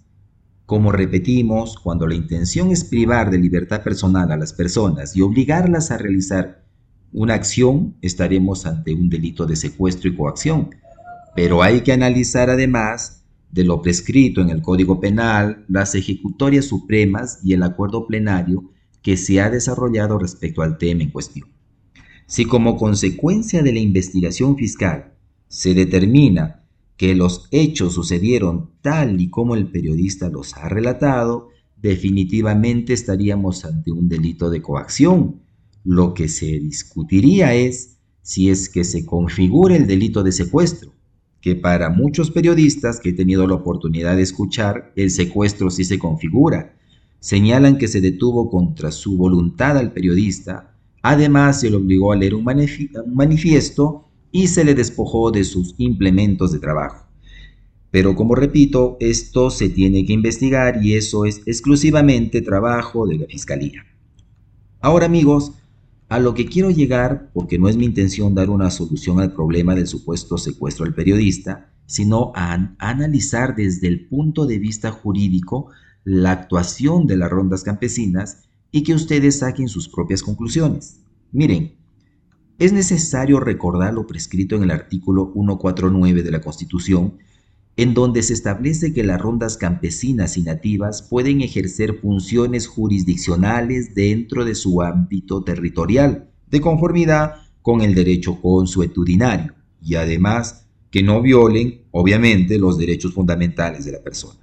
Como 0.66 0.92
repetimos, 0.92 1.78
cuando 1.78 2.08
la 2.08 2.16
intención 2.16 2.72
es 2.72 2.84
privar 2.84 3.30
de 3.30 3.38
libertad 3.38 3.84
personal 3.84 4.32
a 4.32 4.38
las 4.38 4.54
personas 4.54 5.16
y 5.16 5.22
obligarlas 5.22 5.92
a 5.92 6.00
realizar 6.00 6.64
una 7.14 7.36
acción, 7.36 7.98
estaremos 8.02 8.66
ante 8.66 8.96
un 8.96 9.10
delito 9.10 9.46
de 9.46 9.58
secuestro 9.58 10.10
y 10.10 10.16
coacción. 10.16 10.72
Pero 11.36 11.62
hay 11.62 11.82
que 11.82 11.94
analizar 11.94 12.50
además 12.50 13.17
de 13.52 13.64
lo 13.64 13.82
prescrito 13.82 14.42
en 14.42 14.50
el 14.50 14.62
Código 14.62 15.00
Penal, 15.00 15.66
las 15.68 15.96
ejecutorias 15.96 16.66
supremas 16.66 17.40
y 17.44 17.54
el 17.54 17.64
acuerdo 17.64 18.06
plenario 18.06 18.72
que 19.02 19.18
se 19.18 19.40
ha 19.40 19.50
desarrollado 19.50 20.20
respecto 20.20 20.62
al 20.62 20.78
tema 20.78 21.04
en 21.04 21.12
cuestión. 21.12 21.50
Si 22.26 22.46
como 22.46 22.76
consecuencia 22.76 23.64
de 23.64 23.74
la 23.74 23.80
investigación 23.80 24.58
fiscal 24.58 25.14
se 25.48 25.74
determina 25.74 26.66
que 26.98 27.16
los 27.16 27.48
hechos 27.52 27.94
sucedieron 27.94 28.72
tal 28.82 29.22
y 29.22 29.30
como 29.30 29.56
el 29.56 29.68
periodista 29.68 30.30
los 30.30 30.56
ha 30.58 30.68
relatado, 30.68 31.50
definitivamente 31.78 32.94
estaríamos 32.94 33.64
ante 33.64 33.92
un 33.92 34.10
delito 34.10 34.50
de 34.50 34.62
coacción. 34.62 35.42
Lo 35.86 36.14
que 36.14 36.28
se 36.28 36.60
discutiría 36.60 37.54
es 37.54 37.98
si 38.24 38.50
es 38.50 38.68
que 38.68 38.84
se 38.84 39.06
configura 39.06 39.78
el 39.78 39.88
delito 39.88 40.22
de 40.22 40.34
secuestro, 40.34 40.97
que 41.42 41.56
para 41.56 41.90
muchos 41.90 42.32
periodistas 42.32 43.00
que 43.00 43.10
he 43.10 43.14
tenido 43.14 43.48
la 43.48 43.56
oportunidad 43.56 44.16
de 44.16 44.24
escuchar, 44.24 44.92
el 44.96 45.12
secuestro 45.12 45.70
sí 45.70 45.84
se 45.84 46.00
configura, 46.00 46.76
señalan 47.20 47.78
que 47.78 47.88
se 47.88 48.02
detuvo 48.02 48.50
contra 48.50 48.92
su 48.92 49.18
voluntad 49.18 49.78
al 49.78 49.94
periodista, 49.94 50.76
además 51.02 51.62
se 51.62 51.70
le 51.70 51.78
obligó 51.78 52.12
a 52.12 52.16
leer 52.16 52.36
un 52.36 52.44
manifiesto 52.44 54.10
y 54.32 54.48
se 54.48 54.64
le 54.64 54.76
despojó 54.76 55.32
de 55.32 55.44
sus 55.44 55.76
implementos 55.78 56.52
de 56.52 56.60
trabajo. 56.60 57.08
Pero 57.92 58.16
como 58.16 58.36
repito, 58.36 58.98
esto 59.00 59.50
se 59.50 59.70
tiene 59.70 60.06
que 60.06 60.14
investigar 60.14 60.84
y 60.84 60.96
eso 60.96 61.26
es 61.26 61.42
exclusivamente 61.46 62.42
trabajo 62.42 63.08
de 63.08 63.20
la 63.20 63.26
Fiscalía. 63.26 63.86
Ahora 64.82 65.06
amigos, 65.06 65.54
a 66.10 66.20
lo 66.20 66.34
que 66.34 66.46
quiero 66.46 66.70
llegar, 66.70 67.32
porque 67.34 67.60
no 67.60 67.68
es 67.68 67.76
mi 67.76 67.86
intención 67.86 68.34
dar 68.34 68.50
una 68.50 68.72
solución 68.72 69.20
al 69.20 69.34
problema 69.34 69.76
del 69.76 69.88
supuesto 69.88 70.38
secuestro 70.38 70.86
al 70.86 70.94
periodista, 70.94 71.72
sino 71.86 72.32
a 72.36 72.76
analizar 72.80 73.56
desde 73.56 73.88
el 73.88 74.08
punto 74.08 74.46
de 74.46 74.60
vista 74.60 74.92
jurídico 74.92 75.70
la 76.04 76.32
actuación 76.32 77.08
de 77.08 77.18
las 77.18 77.30
rondas 77.30 77.64
campesinas 77.64 78.50
y 78.72 78.84
que 78.84 78.94
ustedes 78.94 79.40
saquen 79.40 79.68
sus 79.68 79.90
propias 79.90 80.24
conclusiones. 80.24 81.02
Miren, 81.32 81.74
es 82.60 82.74
necesario 82.74 83.40
recordar 83.40 83.94
lo 83.94 84.08
prescrito 84.08 84.56
en 84.56 84.64
el 84.64 84.72
artículo 84.72 85.32
149 85.34 86.24
de 86.24 86.32
la 86.32 86.42
Constitución, 86.42 87.18
en 87.78 87.94
donde 87.94 88.24
se 88.24 88.34
establece 88.34 88.92
que 88.92 89.04
las 89.04 89.22
rondas 89.22 89.56
campesinas 89.56 90.36
y 90.36 90.42
nativas 90.42 91.04
pueden 91.04 91.42
ejercer 91.42 92.00
funciones 92.00 92.66
jurisdiccionales 92.66 93.94
dentro 93.94 94.46
de 94.46 94.56
su 94.56 94.82
ámbito 94.82 95.44
territorial, 95.44 96.28
de 96.50 96.60
conformidad 96.60 97.36
con 97.62 97.82
el 97.82 97.94
derecho 97.94 98.42
consuetudinario, 98.42 99.54
y 99.80 99.94
además 99.94 100.66
que 100.90 101.04
no 101.04 101.22
violen, 101.22 101.82
obviamente, 101.92 102.58
los 102.58 102.80
derechos 102.80 103.14
fundamentales 103.14 103.86
de 103.86 103.92
la 103.92 104.02
persona. 104.02 104.40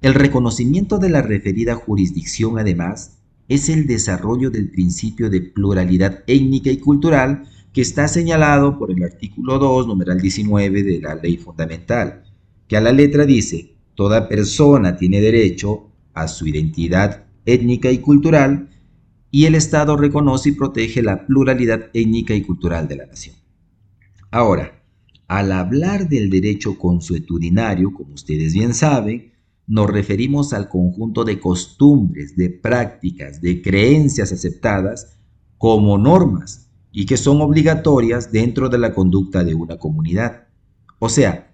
El 0.00 0.14
reconocimiento 0.14 0.98
de 0.98 1.10
la 1.10 1.20
referida 1.20 1.74
jurisdicción, 1.74 2.58
además, 2.58 3.18
es 3.48 3.68
el 3.68 3.86
desarrollo 3.86 4.50
del 4.50 4.70
principio 4.70 5.28
de 5.28 5.42
pluralidad 5.42 6.22
étnica 6.26 6.70
y 6.70 6.78
cultural 6.78 7.42
que 7.74 7.82
está 7.82 8.08
señalado 8.08 8.78
por 8.78 8.90
el 8.90 9.02
artículo 9.02 9.58
2, 9.58 9.86
numeral 9.86 10.20
19 10.20 10.82
de 10.82 11.00
la 11.00 11.14
ley 11.14 11.36
fundamental, 11.36 12.22
que 12.68 12.76
a 12.76 12.80
la 12.80 12.92
letra 12.92 13.26
dice, 13.26 13.74
toda 13.94 14.28
persona 14.28 14.96
tiene 14.96 15.20
derecho 15.20 15.90
a 16.14 16.28
su 16.28 16.46
identidad 16.46 17.24
étnica 17.46 17.90
y 17.90 17.98
cultural 17.98 18.68
y 19.30 19.46
el 19.46 19.54
Estado 19.54 19.96
reconoce 19.96 20.50
y 20.50 20.52
protege 20.52 21.02
la 21.02 21.26
pluralidad 21.26 21.90
étnica 21.94 22.34
y 22.34 22.42
cultural 22.42 22.86
de 22.88 22.96
la 22.96 23.06
nación. 23.06 23.36
Ahora, 24.30 24.82
al 25.26 25.52
hablar 25.52 26.08
del 26.08 26.30
derecho 26.30 26.78
consuetudinario, 26.78 27.92
como 27.92 28.14
ustedes 28.14 28.52
bien 28.52 28.74
saben, 28.74 29.32
nos 29.66 29.90
referimos 29.90 30.54
al 30.54 30.68
conjunto 30.68 31.24
de 31.24 31.38
costumbres, 31.38 32.36
de 32.36 32.48
prácticas, 32.48 33.40
de 33.42 33.60
creencias 33.60 34.32
aceptadas 34.32 35.18
como 35.58 35.98
normas 35.98 36.70
y 36.90 37.04
que 37.04 37.18
son 37.18 37.42
obligatorias 37.42 38.32
dentro 38.32 38.70
de 38.70 38.78
la 38.78 38.94
conducta 38.94 39.44
de 39.44 39.54
una 39.54 39.76
comunidad. 39.76 40.48
O 40.98 41.10
sea, 41.10 41.47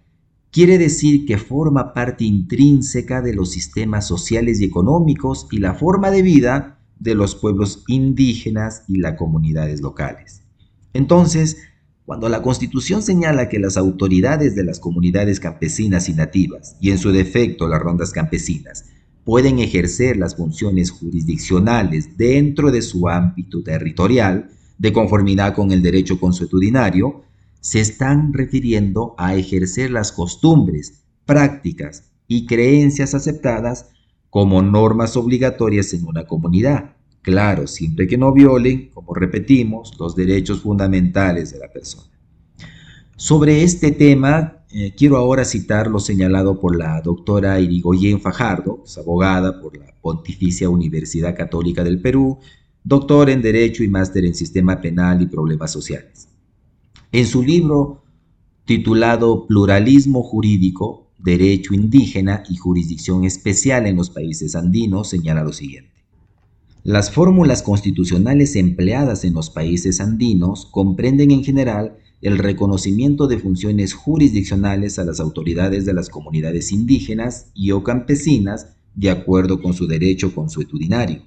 quiere 0.54 0.78
decir 0.78 1.26
que 1.26 1.37
forma 1.37 1.92
parte 1.92 2.23
intrínseca 2.23 3.20
de 3.20 3.34
los 3.34 3.50
sistemas 3.50 4.06
sociales 4.06 4.61
y 4.61 4.64
económicos 4.64 5.49
y 5.50 5.58
la 5.58 5.75
forma 5.75 6.12
de 6.12 6.23
vida 6.23 6.78
de 7.00 7.16
los 7.16 7.34
pueblos 7.34 7.82
indígenas 7.88 8.84
y 8.87 8.99
las 8.99 9.16
comunidades 9.18 9.80
locales. 9.80 10.42
Entonces, 10.92 11.56
cuando 12.06 12.28
la 12.28 12.40
Constitución 12.40 13.02
señala 13.02 13.49
que 13.49 13.58
las 13.58 13.76
autoridades 13.76 14.54
de 14.54 14.62
las 14.62 14.78
comunidades 14.78 15.40
campesinas 15.40 16.08
y 16.08 16.14
nativas, 16.14 16.76
y 16.80 16.92
en 16.92 16.99
su 16.99 17.11
defecto 17.11 17.66
las 17.66 17.82
rondas 17.82 18.12
campesinas, 18.12 18.84
pueden 19.25 19.58
ejercer 19.58 20.16
las 20.18 20.37
funciones 20.37 20.92
jurisdiccionales 20.92 22.16
dentro 22.16 22.70
de 22.70 22.82
su 22.82 23.08
ámbito 23.08 23.64
territorial, 23.64 24.50
de 24.78 24.92
conformidad 24.92 25.52
con 25.52 25.73
el 25.73 25.82
derecho 25.82 26.20
consuetudinario, 26.20 27.25
se 27.64 27.80
están 27.80 28.35
refiriendo 28.35 29.14
a 29.16 29.35
ejercer 29.37 29.90
las 29.90 30.12
costumbres, 30.12 31.04
prácticas 31.25 32.12
y 32.28 32.44
creencias 32.44 33.14
aceptadas 33.14 33.87
como 34.28 34.61
normas 34.61 35.16
obligatorias 35.16 35.94
en 35.94 36.04
una 36.04 36.26
comunidad, 36.26 36.94
Claro, 37.25 37.66
siempre 37.66 38.06
que 38.06 38.18
no 38.18 38.35
violen, 38.35 38.90
como 38.92 39.14
repetimos, 39.14 39.99
los 39.99 40.14
derechos 40.14 40.61
fundamentales 40.61 41.52
de 41.52 41.59
la 41.59 41.73
persona. 41.73 42.12
Sobre 43.16 43.62
este 43.62 43.92
tema, 43.92 44.59
eh, 44.71 44.92
quiero 44.94 45.16
ahora 45.16 45.47
citar 45.47 45.87
lo 45.87 46.00
señalado 46.00 46.61
por 46.61 46.76
la 46.76 47.00
doctora 47.00 47.59
Irigoyen 47.61 48.21
Fajardo, 48.21 48.85
abogada 48.99 49.59
por 49.59 49.75
la 49.75 49.87
Pontificia 50.02 50.68
Universidad 50.68 51.35
Católica 51.35 51.83
del 51.83 52.02
Perú, 52.02 52.40
doctor 52.83 53.30
en 53.30 53.40
Derecho 53.40 53.83
y 53.83 53.88
máster 53.88 54.26
en 54.26 54.35
Sistema 54.35 54.83
Penal 54.83 55.23
y 55.23 55.26
Problemas 55.26 55.73
Sociales. 55.73 56.28
En 57.14 57.28
su 57.28 57.44
libro 57.44 58.02
titulado 58.64 59.47
Pluralismo 59.47 60.25
Jurídico, 60.25 61.12
Derecho 61.21 61.73
Indígena 61.73 62.42
y 62.50 62.56
Jurisdicción 62.56 63.23
Especial 63.25 63.87
en 63.87 63.94
los 63.94 64.11
Países 64.11 64.56
Andinos, 64.56 65.11
señala 65.11 65.44
lo 65.44 65.52
siguiente. 65.52 65.92
Las 66.83 67.12
fórmulas 67.12 67.62
constitucionales 67.62 68.56
empleadas 68.56 69.23
en 69.25 69.35
los 69.35 69.49
países 69.49 70.00
andinos 70.00 70.66
comprenden 70.66 71.30
en 71.30 71.44
general 71.44 71.99
el 72.21 72.37
reconocimiento 72.37 73.28
de 73.28 73.38
funciones 73.38 73.94
jurisdiccionales 73.94 74.99
a 74.99 75.04
las 75.04 75.21
autoridades 75.21 75.87
de 75.87 75.94
las 75.94 76.09
comunidades 76.09 76.73
indígenas 76.73 77.52
y 77.54 77.71
o 77.71 77.85
campesinas 77.85 78.75
de 78.97 79.11
acuerdo 79.11 79.62
con 79.62 79.73
su 79.73 79.87
derecho 79.87 80.35
consuetudinario. 80.35 81.23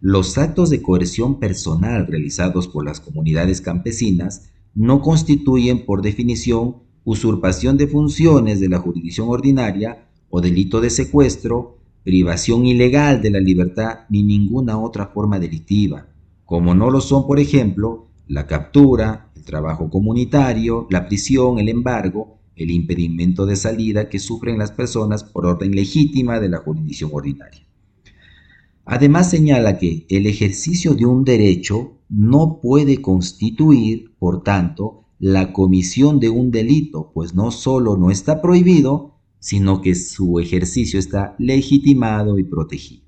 Los 0.00 0.38
actos 0.38 0.70
de 0.70 0.82
coerción 0.82 1.40
personal 1.40 2.06
realizados 2.06 2.68
por 2.68 2.84
las 2.84 3.00
comunidades 3.00 3.60
campesinas 3.60 4.52
no 4.76 5.00
constituyen 5.00 5.84
por 5.84 6.02
definición 6.02 6.76
usurpación 7.02 7.76
de 7.76 7.88
funciones 7.88 8.60
de 8.60 8.68
la 8.68 8.78
jurisdicción 8.78 9.28
ordinaria 9.28 10.06
o 10.28 10.40
delito 10.40 10.80
de 10.80 10.90
secuestro 10.90 11.78
privación 12.04 12.66
ilegal 12.66 13.20
de 13.20 13.30
la 13.30 13.40
libertad 13.40 14.00
ni 14.10 14.22
ninguna 14.22 14.78
otra 14.78 15.08
forma 15.08 15.40
delictiva, 15.40 16.06
como 16.44 16.72
no 16.72 16.88
lo 16.88 17.00
son, 17.00 17.26
por 17.26 17.40
ejemplo, 17.40 18.06
la 18.28 18.46
captura, 18.46 19.32
el 19.34 19.44
trabajo 19.44 19.90
comunitario, 19.90 20.86
la 20.88 21.08
prisión, 21.08 21.58
el 21.58 21.68
embargo, 21.68 22.38
el 22.54 22.70
impedimento 22.70 23.44
de 23.44 23.56
salida 23.56 24.08
que 24.08 24.20
sufren 24.20 24.58
las 24.58 24.70
personas 24.70 25.24
por 25.24 25.46
orden 25.46 25.74
legítima 25.74 26.38
de 26.38 26.48
la 26.48 26.58
jurisdicción 26.58 27.10
ordinaria. 27.12 27.65
Además 28.86 29.28
señala 29.28 29.78
que 29.78 30.06
el 30.08 30.26
ejercicio 30.26 30.94
de 30.94 31.06
un 31.06 31.24
derecho 31.24 31.98
no 32.08 32.60
puede 32.62 33.02
constituir, 33.02 34.14
por 34.18 34.44
tanto, 34.44 35.02
la 35.18 35.52
comisión 35.52 36.20
de 36.20 36.28
un 36.28 36.52
delito, 36.52 37.10
pues 37.12 37.34
no 37.34 37.50
solo 37.50 37.96
no 37.96 38.12
está 38.12 38.40
prohibido, 38.40 39.16
sino 39.40 39.80
que 39.82 39.96
su 39.96 40.38
ejercicio 40.38 41.00
está 41.00 41.34
legitimado 41.40 42.38
y 42.38 42.44
protegido. 42.44 43.02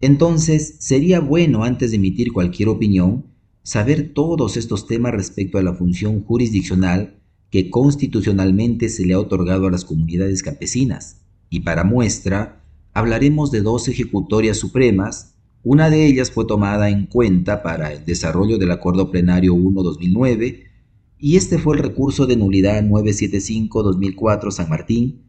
Entonces, 0.00 0.76
sería 0.78 1.20
bueno, 1.20 1.62
antes 1.62 1.90
de 1.90 1.96
emitir 1.96 2.32
cualquier 2.32 2.70
opinión, 2.70 3.26
saber 3.62 4.14
todos 4.14 4.56
estos 4.56 4.86
temas 4.86 5.12
respecto 5.12 5.58
a 5.58 5.62
la 5.62 5.74
función 5.74 6.22
jurisdiccional 6.22 7.18
que 7.50 7.68
constitucionalmente 7.68 8.88
se 8.88 9.04
le 9.04 9.14
ha 9.14 9.20
otorgado 9.20 9.66
a 9.66 9.70
las 9.70 9.84
comunidades 9.84 10.42
campesinas. 10.42 11.22
Y 11.50 11.60
para 11.60 11.84
muestra, 11.84 12.65
hablaremos 12.96 13.50
de 13.50 13.60
dos 13.60 13.88
ejecutorias 13.88 14.56
supremas, 14.56 15.34
una 15.62 15.90
de 15.90 16.06
ellas 16.06 16.30
fue 16.30 16.46
tomada 16.46 16.88
en 16.88 17.04
cuenta 17.04 17.62
para 17.62 17.92
el 17.92 18.06
desarrollo 18.06 18.56
del 18.56 18.70
Acuerdo 18.70 19.10
Plenario 19.10 19.54
1-2009 19.54 20.62
y 21.18 21.36
este 21.36 21.58
fue 21.58 21.76
el 21.76 21.82
recurso 21.82 22.24
de 22.26 22.36
nulidad 22.36 22.82
975-2004 22.82 24.50
San 24.50 24.70
Martín, 24.70 25.26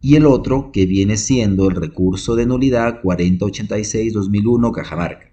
y 0.00 0.16
el 0.16 0.26
otro 0.26 0.72
que 0.72 0.86
viene 0.86 1.16
siendo 1.16 1.68
el 1.68 1.76
recurso 1.76 2.34
de 2.34 2.46
nulidad 2.46 3.00
4086-2001 3.02 4.72
Cajamarca. 4.72 5.30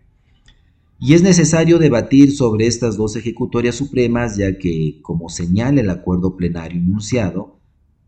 Y 1.00 1.16
es 1.16 1.24
necesario 1.24 1.80
debatir 1.80 2.36
sobre 2.36 2.68
estas 2.68 2.98
dos 2.98 3.16
ejecutorias 3.16 3.74
supremas 3.74 4.38
ya 4.38 4.60
que, 4.60 5.00
como 5.02 5.28
señala 5.28 5.82
el 5.82 5.90
acuerdo 5.90 6.38
plenario 6.38 6.80
enunciado, 6.80 7.63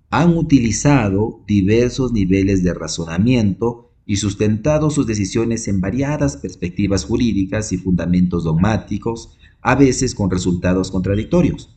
han 0.10 0.38
utilizado 0.38 1.44
diversos 1.48 2.12
niveles 2.12 2.64
de 2.64 2.74
razonamiento 2.74 3.92
y 4.06 4.18
sustentado 4.18 4.90
sus 4.90 5.08
decisiones 5.08 5.68
en 5.68 5.82
variadas 5.82 6.38
perspectivas 6.38 7.06
jurídicas 7.06 7.72
y 7.72 7.78
fundamentos 7.78 8.44
dogmáticos, 8.44 9.38
a 9.62 9.76
veces 9.76 10.14
con 10.14 10.30
resultados 10.30 10.92
contradictorios. 10.92 11.76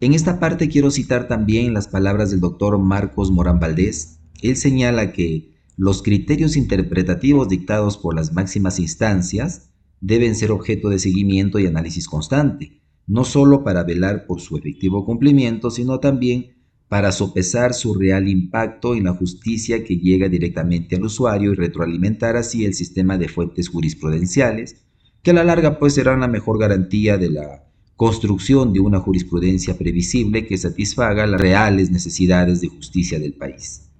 En 0.00 0.12
esta 0.12 0.38
parte 0.38 0.68
quiero 0.68 0.90
citar 0.90 1.26
también 1.26 1.72
las 1.72 1.88
palabras 1.88 2.30
del 2.30 2.40
doctor 2.40 2.78
Marcos 2.78 3.30
Morán 3.30 3.58
Valdés. 3.58 4.20
Él 4.42 4.56
señala 4.56 5.12
que 5.12 5.54
los 5.76 6.02
criterios 6.02 6.56
interpretativos 6.56 7.48
dictados 7.48 7.96
por 7.96 8.14
las 8.14 8.32
máximas 8.32 8.78
instancias 8.78 9.70
deben 10.00 10.36
ser 10.36 10.52
objeto 10.52 10.88
de 10.88 10.98
seguimiento 10.98 11.58
y 11.58 11.66
análisis 11.66 12.06
constante, 12.06 12.82
no 13.06 13.24
solo 13.24 13.64
para 13.64 13.82
velar 13.82 14.26
por 14.26 14.40
su 14.40 14.56
efectivo 14.56 15.04
cumplimiento, 15.04 15.70
sino 15.70 15.98
también 15.98 16.57
para 16.88 17.12
sopesar 17.12 17.74
su 17.74 17.94
real 17.94 18.28
impacto 18.28 18.94
en 18.94 19.04
la 19.04 19.14
justicia 19.14 19.84
que 19.84 19.98
llega 19.98 20.28
directamente 20.28 20.96
al 20.96 21.04
usuario 21.04 21.52
y 21.52 21.54
retroalimentar 21.54 22.36
así 22.36 22.64
el 22.64 22.74
sistema 22.74 23.18
de 23.18 23.28
fuentes 23.28 23.68
jurisprudenciales, 23.68 24.76
que 25.22 25.32
a 25.32 25.34
la 25.34 25.44
larga 25.44 25.78
pues 25.78 25.94
serán 25.94 26.20
la 26.20 26.28
mejor 26.28 26.58
garantía 26.58 27.18
de 27.18 27.30
la 27.30 27.64
construcción 27.96 28.72
de 28.72 28.80
una 28.80 29.00
jurisprudencia 29.00 29.76
previsible 29.76 30.46
que 30.46 30.56
satisfaga 30.56 31.26
las 31.26 31.40
reales 31.40 31.90
necesidades 31.90 32.60
de 32.60 32.68
justicia 32.68 33.18
del 33.18 33.34
país. 33.34 33.90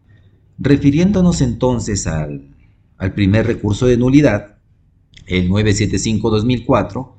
Refiriéndonos 0.58 1.40
entonces 1.42 2.06
al, 2.06 2.54
al 2.96 3.12
primer 3.12 3.46
recurso 3.46 3.86
de 3.86 3.96
nulidad, 3.96 4.58
el 5.26 5.50
975-2004, 5.50 7.12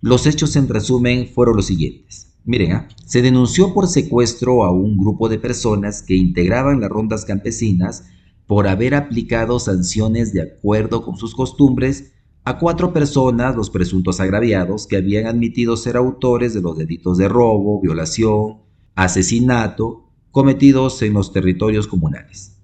los 0.00 0.26
hechos 0.26 0.56
en 0.56 0.68
resumen 0.68 1.28
fueron 1.28 1.56
los 1.56 1.66
siguientes. 1.66 2.31
Miren, 2.44 2.72
¿ah? 2.72 2.88
se 3.06 3.22
denunció 3.22 3.72
por 3.72 3.86
secuestro 3.86 4.64
a 4.64 4.70
un 4.70 4.96
grupo 4.96 5.28
de 5.28 5.38
personas 5.38 6.02
que 6.02 6.16
integraban 6.16 6.80
las 6.80 6.90
rondas 6.90 7.24
campesinas 7.24 8.04
por 8.46 8.66
haber 8.66 8.94
aplicado 8.94 9.60
sanciones 9.60 10.32
de 10.32 10.42
acuerdo 10.42 11.04
con 11.04 11.16
sus 11.16 11.34
costumbres 11.34 12.12
a 12.44 12.58
cuatro 12.58 12.92
personas, 12.92 13.54
los 13.54 13.70
presuntos 13.70 14.18
agraviados, 14.18 14.88
que 14.88 14.96
habían 14.96 15.26
admitido 15.26 15.76
ser 15.76 15.96
autores 15.96 16.52
de 16.52 16.60
los 16.60 16.76
delitos 16.76 17.16
de 17.16 17.28
robo, 17.28 17.80
violación, 17.80 18.58
asesinato 18.96 20.10
cometidos 20.32 21.00
en 21.02 21.12
los 21.12 21.32
territorios 21.32 21.86
comunales. 21.86 22.56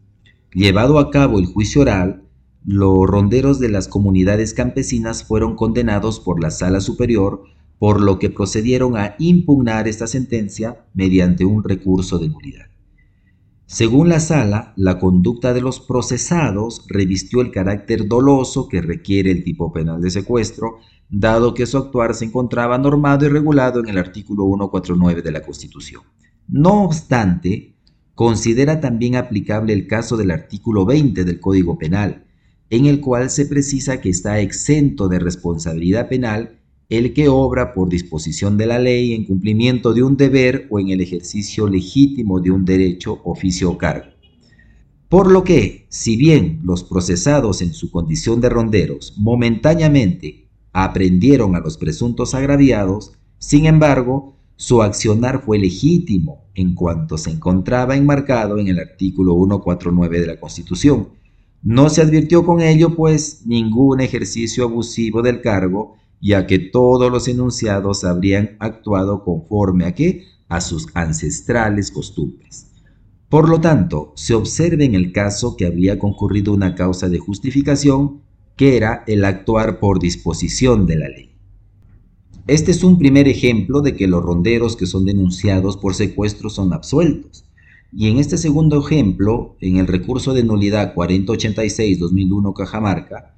Llevado 0.52 0.98
a 0.98 1.10
cabo 1.10 1.38
el 1.38 1.46
juicio 1.46 1.82
oral, 1.82 2.24
los 2.64 3.06
ronderos 3.06 3.60
de 3.60 3.68
las 3.68 3.86
comunidades 3.86 4.52
campesinas 4.52 5.22
fueron 5.22 5.54
condenados 5.54 6.18
por 6.18 6.42
la 6.42 6.50
Sala 6.50 6.80
Superior 6.80 7.44
por 7.78 8.00
lo 8.00 8.18
que 8.18 8.30
procedieron 8.30 8.96
a 8.96 9.14
impugnar 9.18 9.88
esta 9.88 10.06
sentencia 10.06 10.84
mediante 10.94 11.44
un 11.44 11.62
recurso 11.62 12.18
de 12.18 12.28
nulidad. 12.28 12.66
Según 13.66 14.08
la 14.08 14.18
sala, 14.18 14.72
la 14.76 14.98
conducta 14.98 15.52
de 15.52 15.60
los 15.60 15.78
procesados 15.78 16.86
revistió 16.88 17.42
el 17.42 17.50
carácter 17.50 18.08
doloso 18.08 18.66
que 18.66 18.80
requiere 18.80 19.30
el 19.30 19.44
tipo 19.44 19.72
penal 19.72 20.00
de 20.00 20.10
secuestro, 20.10 20.78
dado 21.10 21.52
que 21.52 21.66
su 21.66 21.76
actuar 21.76 22.14
se 22.14 22.24
encontraba 22.24 22.78
normado 22.78 23.26
y 23.26 23.28
regulado 23.28 23.80
en 23.80 23.88
el 23.88 23.98
artículo 23.98 24.44
149 24.44 25.20
de 25.20 25.32
la 25.32 25.42
Constitución. 25.42 26.02
No 26.48 26.84
obstante, 26.84 27.74
considera 28.14 28.80
también 28.80 29.16
aplicable 29.16 29.74
el 29.74 29.86
caso 29.86 30.16
del 30.16 30.30
artículo 30.30 30.86
20 30.86 31.24
del 31.24 31.38
Código 31.38 31.76
Penal, 31.76 32.24
en 32.70 32.86
el 32.86 33.00
cual 33.00 33.28
se 33.28 33.44
precisa 33.44 34.00
que 34.00 34.08
está 34.08 34.40
exento 34.40 35.08
de 35.08 35.18
responsabilidad 35.18 36.08
penal 36.08 36.57
el 36.88 37.12
que 37.12 37.28
obra 37.28 37.74
por 37.74 37.90
disposición 37.90 38.56
de 38.56 38.66
la 38.66 38.78
ley 38.78 39.12
en 39.12 39.24
cumplimiento 39.24 39.92
de 39.92 40.02
un 40.02 40.16
deber 40.16 40.66
o 40.70 40.80
en 40.80 40.88
el 40.88 41.02
ejercicio 41.02 41.68
legítimo 41.68 42.40
de 42.40 42.50
un 42.50 42.64
derecho, 42.64 43.20
oficio 43.24 43.70
o 43.70 43.78
cargo. 43.78 44.06
Por 45.08 45.30
lo 45.30 45.44
que, 45.44 45.86
si 45.90 46.16
bien 46.16 46.60
los 46.64 46.84
procesados 46.84 47.60
en 47.60 47.74
su 47.74 47.90
condición 47.90 48.40
de 48.40 48.48
ronderos 48.48 49.14
momentáneamente 49.18 50.48
aprendieron 50.72 51.56
a 51.56 51.60
los 51.60 51.76
presuntos 51.76 52.34
agraviados, 52.34 53.12
sin 53.38 53.66
embargo, 53.66 54.36
su 54.56 54.82
accionar 54.82 55.42
fue 55.42 55.58
legítimo 55.58 56.46
en 56.54 56.74
cuanto 56.74 57.18
se 57.18 57.30
encontraba 57.30 57.96
enmarcado 57.96 58.58
en 58.58 58.68
el 58.68 58.78
artículo 58.78 59.34
149 59.34 60.20
de 60.20 60.26
la 60.26 60.40
Constitución. 60.40 61.08
No 61.62 61.90
se 61.90 62.02
advirtió 62.02 62.44
con 62.44 62.60
ello, 62.60 62.96
pues, 62.96 63.42
ningún 63.46 64.00
ejercicio 64.00 64.64
abusivo 64.64 65.22
del 65.22 65.40
cargo 65.40 65.96
ya 66.20 66.46
que 66.46 66.58
todos 66.58 67.10
los 67.10 67.28
enunciados 67.28 68.04
habrían 68.04 68.56
actuado 68.58 69.24
conforme 69.24 69.84
a 69.86 69.94
qué? 69.94 70.24
A 70.48 70.60
sus 70.60 70.88
ancestrales 70.94 71.90
costumbres. 71.90 72.68
Por 73.28 73.48
lo 73.48 73.60
tanto, 73.60 74.12
se 74.16 74.34
observa 74.34 74.84
en 74.84 74.94
el 74.94 75.12
caso 75.12 75.56
que 75.56 75.66
había 75.66 75.98
concurrido 75.98 76.52
una 76.52 76.74
causa 76.74 77.08
de 77.08 77.18
justificación, 77.18 78.22
que 78.56 78.76
era 78.76 79.04
el 79.06 79.24
actuar 79.24 79.80
por 79.80 80.00
disposición 80.00 80.86
de 80.86 80.96
la 80.96 81.08
ley. 81.08 81.28
Este 82.46 82.70
es 82.70 82.82
un 82.82 82.98
primer 82.98 83.28
ejemplo 83.28 83.82
de 83.82 83.94
que 83.94 84.08
los 84.08 84.22
ronderos 84.22 84.74
que 84.74 84.86
son 84.86 85.04
denunciados 85.04 85.76
por 85.76 85.94
secuestro 85.94 86.48
son 86.48 86.72
absueltos. 86.72 87.44
Y 87.92 88.08
en 88.08 88.18
este 88.18 88.38
segundo 88.38 88.80
ejemplo, 88.80 89.56
en 89.60 89.76
el 89.76 89.86
recurso 89.86 90.32
de 90.32 90.44
nulidad 90.44 90.94
4086-2001 90.94 92.54
Cajamarca, 92.54 93.34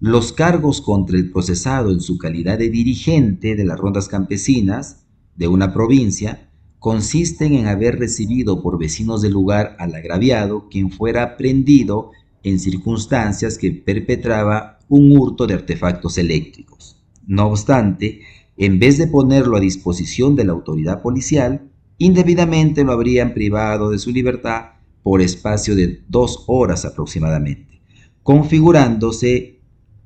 los 0.00 0.32
cargos 0.34 0.82
contra 0.82 1.16
el 1.16 1.30
procesado 1.30 1.90
en 1.90 2.00
su 2.00 2.18
calidad 2.18 2.58
de 2.58 2.68
dirigente 2.68 3.56
de 3.56 3.64
las 3.64 3.78
rondas 3.78 4.08
campesinas 4.08 5.06
de 5.36 5.48
una 5.48 5.72
provincia 5.72 6.50
consisten 6.78 7.54
en 7.54 7.66
haber 7.66 7.98
recibido 7.98 8.62
por 8.62 8.78
vecinos 8.78 9.22
del 9.22 9.32
lugar 9.32 9.74
al 9.78 9.94
agraviado 9.94 10.68
quien 10.68 10.90
fuera 10.90 11.38
prendido 11.38 12.10
en 12.42 12.60
circunstancias 12.60 13.56
que 13.56 13.72
perpetraba 13.72 14.78
un 14.88 15.16
hurto 15.16 15.46
de 15.46 15.54
artefactos 15.54 16.18
eléctricos. 16.18 17.02
No 17.26 17.46
obstante, 17.46 18.20
en 18.58 18.78
vez 18.78 18.98
de 18.98 19.06
ponerlo 19.06 19.56
a 19.56 19.60
disposición 19.60 20.36
de 20.36 20.44
la 20.44 20.52
autoridad 20.52 21.00
policial, 21.00 21.70
indebidamente 21.96 22.84
lo 22.84 22.92
habrían 22.92 23.32
privado 23.32 23.90
de 23.90 23.98
su 23.98 24.10
libertad 24.10 24.72
por 25.02 25.22
espacio 25.22 25.74
de 25.74 26.02
dos 26.08 26.44
horas 26.46 26.84
aproximadamente, 26.84 27.80
configurándose 28.22 29.55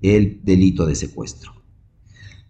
el 0.03 0.41
delito 0.45 0.87
de 0.87 0.95
secuestro. 0.95 1.53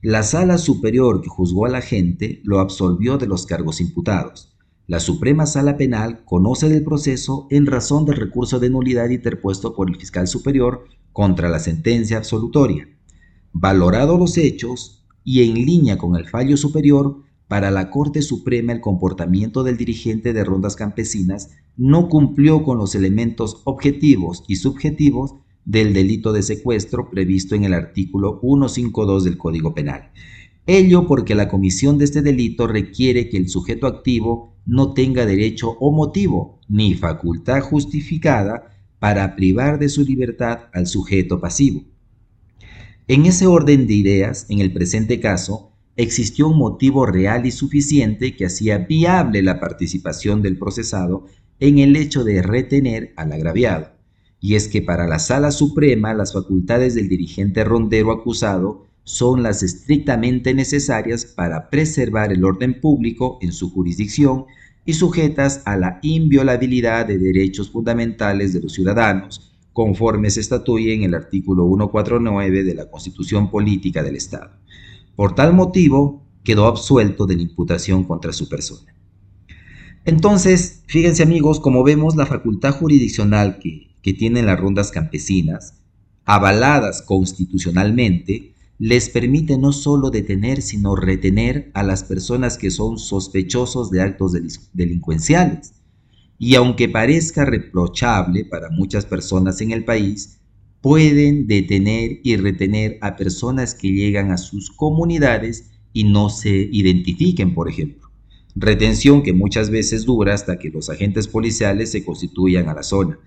La 0.03 0.23
sala 0.23 0.57
superior 0.57 1.21
que 1.21 1.29
juzgó 1.29 1.67
a 1.67 1.71
la 1.71 1.83
gente 1.83 2.41
lo 2.45 2.61
absolvió 2.61 3.19
de 3.19 3.27
los 3.27 3.47
cargos 3.47 3.81
imputados. 3.81 4.57
La 4.87 4.99
Suprema 4.99 5.47
Sala 5.47 5.77
Penal 5.77 6.25
conoce 6.25 6.69
del 6.69 6.85
proceso 6.85 7.47
en 7.51 7.67
razón 7.67 8.07
del 8.07 8.17
recurso 8.17 8.59
de 8.59 8.71
nulidad 8.71 9.11
interpuesto 9.11 9.75
por 9.75 9.91
el 9.91 9.97
fiscal 9.97 10.27
superior 10.27 10.85
contra 11.13 11.49
la 11.49 11.59
sentencia 11.59 12.17
absolutoria. 12.17 12.89
Valorado 13.53 14.17
los 14.17 14.39
hechos 14.39 15.07
y 15.23 15.43
en 15.43 15.55
línea 15.55 15.99
con 15.99 16.17
el 16.17 16.29
fallo 16.29 16.57
superior, 16.57 17.23
para 17.47 17.71
la 17.73 17.91
Corte 17.91 18.23
Suprema 18.23 18.73
el 18.73 18.81
comportamiento 18.81 19.65
del 19.65 19.77
dirigente 19.77 20.33
de 20.33 20.45
rondas 20.45 20.77
campesinas 20.77 21.51
no 21.77 22.09
cumplió 22.09 22.63
con 22.63 22.79
los 22.79 22.95
elementos 22.95 23.63
objetivos 23.65 24.45
y 24.47 24.57
subjetivos 24.57 25.35
del 25.71 25.93
delito 25.93 26.33
de 26.33 26.43
secuestro 26.43 27.09
previsto 27.11 27.55
en 27.55 27.63
el 27.63 27.75
artículo 27.75 28.41
152 28.41 29.23
del 29.23 29.39
Código 29.39 29.73
Penal. 29.73 30.11
Ello 30.67 31.07
porque 31.07 31.37
la 31.37 31.49
comisión 31.49 31.97
de 31.97 32.07
este 32.07 32.23
delito 32.23 32.67
requiere 32.67 33.29
que 33.29 33.37
el 33.37 33.49
sujeto 33.49 33.87
activo 33.87 34.57
no 34.67 34.95
tenga 34.95 35.27
derecho 35.27 35.77
o 35.79 35.93
motivo 35.93 36.59
ni 36.69 36.95
facultad 36.95 37.61
justificada 37.61 38.77
para 38.99 39.37
privar 39.37 39.79
de 39.79 39.89
su 39.89 40.05
libertad 40.05 40.63
al 40.73 40.89
sujeto 40.89 41.41
pasivo. 41.41 41.85
En 43.07 43.27
ese 43.27 43.47
orden 43.47 43.87
de 43.87 43.95
ideas, 43.95 44.47
en 44.49 44.59
el 44.59 44.73
presente 44.73 45.21
caso, 45.21 45.71
existió 45.95 46.49
un 46.49 46.59
motivo 46.59 47.07
real 47.07 47.47
y 47.47 47.53
suficiente 47.53 48.35
que 48.35 48.47
hacía 48.47 48.79
viable 48.79 49.41
la 49.41 49.61
participación 49.61 50.43
del 50.43 50.59
procesado 50.59 51.27
en 51.61 51.79
el 51.79 51.95
hecho 51.95 52.25
de 52.25 52.43
retener 52.43 53.13
al 53.17 53.31
agraviado 53.31 54.00
y 54.41 54.55
es 54.55 54.69
que 54.69 54.83
para 54.83 55.07
la 55.07 55.19
Sala 55.19 55.51
Suprema 55.51 56.15
las 56.15 56.33
facultades 56.33 56.95
del 56.95 57.09
dirigente 57.09 57.63
rondero 57.63 58.11
acusado 58.11 58.87
son 59.05 59.43
las 59.43 59.63
estrictamente 59.63 60.55
necesarias 60.55 61.25
para 61.25 61.69
preservar 61.69 62.33
el 62.33 62.45
orden 62.45 62.81
público 62.81 63.39
en 63.43 63.53
su 63.53 63.71
jurisdicción 63.71 64.47
y 64.87 64.95
sujetas 64.95 65.63
a 65.67 65.77
la 65.77 65.99
inviolabilidad 66.03 67.07
de 67.07 67.19
derechos 67.19 67.71
fundamentales 67.71 68.53
de 68.53 68.61
los 68.61 68.73
ciudadanos, 68.73 69.53
conforme 69.73 70.31
se 70.31 70.41
estatuye 70.41 70.95
en 70.95 71.03
el 71.03 71.15
artículo 71.15 71.65
149 71.67 72.65
de 72.65 72.75
la 72.75 72.91
Constitución 72.91 73.51
Política 73.51 74.03
del 74.03 74.17
Estado. 74.17 74.51
Por 75.17 75.35
tal 75.35 75.53
motivo, 75.53 76.23
quedó 76.43 76.67
absuelto 76.67 77.27
de 77.27 77.37
la 77.37 77.43
imputación 77.43 78.05
contra 78.05 78.33
su 78.33 78.49
persona. 78.49 78.95
Entonces, 80.05 80.83
fíjense 80.87 81.23
amigos, 81.23 81.61
como 81.61 81.85
vemos, 81.85 82.17
la 82.17 82.27
facultad 82.27 82.73
jurisdiccional 82.73 83.59
que 83.59 83.91
que 84.03 84.13
tienen 84.13 84.47
las 84.47 84.59
rondas 84.59 84.91
campesinas, 84.91 85.75
avaladas 86.25 87.03
constitucionalmente, 87.03 88.55
les 88.79 89.11
permite 89.11 89.59
no 89.59 89.73
solo 89.73 90.11
detener, 90.11 90.63
sino 90.63 90.97
retener 90.97 91.71
a 91.75 91.83
las 91.83 92.03
personas 92.03 92.57
que 92.57 92.71
son 92.71 92.99
sospechosos 92.99 93.91
de 93.91 94.01
actos 94.01 94.33
delincuenciales. 94.73 95.75
Y 96.39 96.55
aunque 96.55 96.89
parezca 96.89 97.45
reprochable 97.45 98.47
para 98.47 98.71
muchas 98.71 99.05
personas 99.05 99.61
en 99.61 99.73
el 99.73 99.85
país, 99.85 100.39
pueden 100.81 101.47
detener 101.47 102.21
y 102.25 102.37
retener 102.37 102.97
a 103.03 103.17
personas 103.17 103.75
que 103.75 103.93
llegan 103.93 104.31
a 104.31 104.39
sus 104.39 104.71
comunidades 104.71 105.73
y 105.93 106.05
no 106.05 106.31
se 106.31 106.51
identifiquen, 106.73 107.53
por 107.53 107.69
ejemplo. 107.69 108.10
Retención 108.57 109.23
que 109.23 109.33
muchas 109.33 109.71
veces 109.71 110.05
dura 110.05 110.35
hasta 110.35 110.59
que 110.59 110.71
los 110.71 110.91
agentes 110.91 111.29
policiales 111.29 111.91
se 111.93 112.05
constituyan 112.05 112.69
a 112.69 112.75
la 112.75 112.83
zona. 112.83 113.19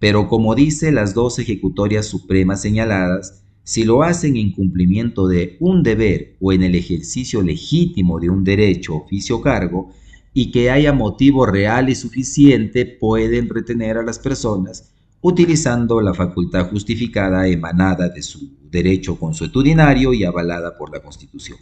Pero 0.00 0.28
como 0.28 0.54
dice 0.54 0.92
las 0.92 1.14
dos 1.14 1.38
ejecutorias 1.38 2.06
supremas 2.06 2.60
señaladas, 2.62 3.42
si 3.62 3.84
lo 3.84 4.02
hacen 4.02 4.36
en 4.36 4.52
cumplimiento 4.52 5.26
de 5.26 5.56
un 5.60 5.82
deber 5.82 6.36
o 6.40 6.52
en 6.52 6.62
el 6.62 6.74
ejercicio 6.74 7.40
legítimo 7.40 8.20
de 8.20 8.28
un 8.28 8.44
derecho, 8.44 8.96
oficio 8.96 9.36
o 9.36 9.40
cargo, 9.40 9.90
y 10.34 10.50
que 10.50 10.70
haya 10.70 10.92
motivo 10.92 11.46
real 11.46 11.88
y 11.88 11.94
suficiente 11.94 12.84
pueden 12.84 13.48
retener 13.48 13.96
a 13.96 14.02
las 14.02 14.18
personas 14.18 14.90
utilizando 15.26 16.02
la 16.02 16.12
facultad 16.12 16.68
justificada 16.68 17.48
emanada 17.48 18.10
de 18.10 18.20
su 18.20 18.50
derecho 18.70 19.18
consuetudinario 19.18 20.12
y 20.12 20.22
avalada 20.22 20.76
por 20.76 20.92
la 20.92 21.00
Constitución. 21.00 21.56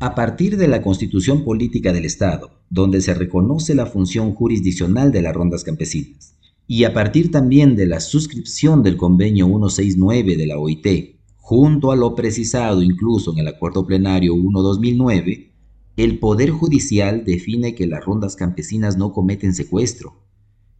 A 0.00 0.16
partir 0.16 0.56
de 0.56 0.66
la 0.66 0.82
Constitución 0.82 1.44
Política 1.44 1.92
del 1.92 2.04
Estado, 2.04 2.50
donde 2.68 3.00
se 3.00 3.14
reconoce 3.14 3.76
la 3.76 3.86
función 3.86 4.34
jurisdiccional 4.34 5.12
de 5.12 5.22
las 5.22 5.32
rondas 5.32 5.62
campesinas, 5.62 6.34
y 6.66 6.82
a 6.82 6.92
partir 6.92 7.30
también 7.30 7.76
de 7.76 7.86
la 7.86 8.00
suscripción 8.00 8.82
del 8.82 8.96
Convenio 8.96 9.46
169 9.46 10.36
de 10.36 10.46
la 10.46 10.58
OIT, 10.58 11.16
junto 11.36 11.92
a 11.92 11.96
lo 11.96 12.16
precisado 12.16 12.82
incluso 12.82 13.32
en 13.32 13.38
el 13.38 13.46
Acuerdo 13.46 13.86
Plenario 13.86 14.34
1-2009, 14.34 15.52
el 15.96 16.18
Poder 16.18 16.50
Judicial 16.50 17.24
define 17.24 17.76
que 17.76 17.86
las 17.86 18.04
rondas 18.04 18.34
campesinas 18.34 18.96
no 18.96 19.12
cometen 19.12 19.54
secuestro, 19.54 20.24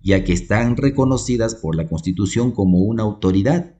ya 0.02 0.24
que 0.24 0.32
están 0.32 0.76
reconocidas 0.76 1.54
por 1.54 1.76
la 1.76 1.86
Constitución 1.86 2.50
como 2.50 2.78
una 2.78 3.04
autoridad. 3.04 3.76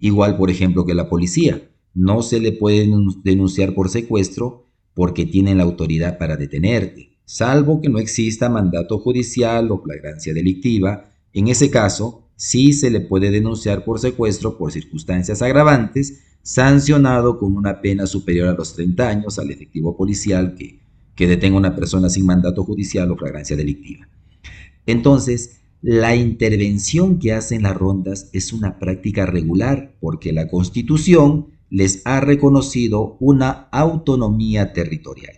Igual, 0.00 0.36
por 0.36 0.50
ejemplo, 0.50 0.84
que 0.84 0.94
la 0.94 1.08
policía. 1.08 1.70
No 1.94 2.22
se 2.22 2.40
le 2.40 2.52
puede 2.52 2.90
denunciar 3.22 3.74
por 3.74 3.88
secuestro 3.88 4.66
porque 4.94 5.26
tienen 5.26 5.58
la 5.58 5.64
autoridad 5.64 6.18
para 6.18 6.36
detenerte, 6.36 7.16
salvo 7.24 7.80
que 7.80 7.88
no 7.88 7.98
exista 7.98 8.48
mandato 8.48 8.98
judicial 8.98 9.70
o 9.70 9.82
flagrancia 9.82 10.34
delictiva. 10.34 11.10
En 11.32 11.48
ese 11.48 11.70
caso, 11.70 12.28
sí 12.36 12.72
se 12.72 12.90
le 12.90 13.00
puede 13.00 13.30
denunciar 13.30 13.84
por 13.84 13.98
secuestro 13.98 14.56
por 14.56 14.72
circunstancias 14.72 15.42
agravantes, 15.42 16.22
sancionado 16.42 17.38
con 17.38 17.56
una 17.56 17.80
pena 17.80 18.06
superior 18.06 18.48
a 18.48 18.54
los 18.54 18.74
30 18.74 19.08
años 19.08 19.38
al 19.38 19.50
efectivo 19.50 19.96
policial 19.96 20.54
que, 20.54 20.80
que 21.14 21.26
detenga 21.26 21.56
una 21.56 21.74
persona 21.74 22.08
sin 22.10 22.26
mandato 22.26 22.64
judicial 22.64 23.10
o 23.10 23.16
flagrancia 23.16 23.56
delictiva. 23.56 24.08
Entonces, 24.86 25.60
la 25.80 26.16
intervención 26.16 27.18
que 27.18 27.32
hacen 27.32 27.62
las 27.62 27.76
rondas 27.76 28.30
es 28.32 28.52
una 28.52 28.78
práctica 28.78 29.26
regular 29.26 29.94
porque 30.00 30.32
la 30.32 30.48
Constitución 30.48 31.53
les 31.70 32.02
ha 32.04 32.20
reconocido 32.20 33.16
una 33.20 33.68
autonomía 33.72 34.72
territorial. 34.72 35.34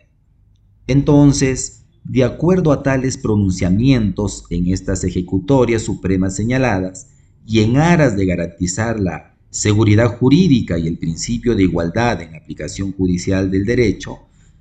Entonces, 0.87 1.87
de 2.05 2.25
acuerdo 2.25 2.73
a 2.73 2.83
tales 2.83 3.19
pronunciamientos 3.19 4.45
en 4.51 4.69
estas 4.69 5.03
ejecutorias 5.05 5.83
supremas 5.83 6.37
señaladas 6.37 7.09
y 7.47 7.61
en 7.61 7.79
aras 7.79 8.17
de 8.17 8.27
garantizar 8.27 9.01
la 9.01 9.37
seguridad 9.51 10.17
jurídica 10.19 10.79
y 10.79 10.87
el 10.87 10.99
principio 10.99 11.55
de 11.55 11.65
igualdad 11.65 12.21
en 12.23 12.35
aplicación 12.35 12.93
judicial 12.93 13.51
del 13.51 13.65
derecho, 13.65 14.19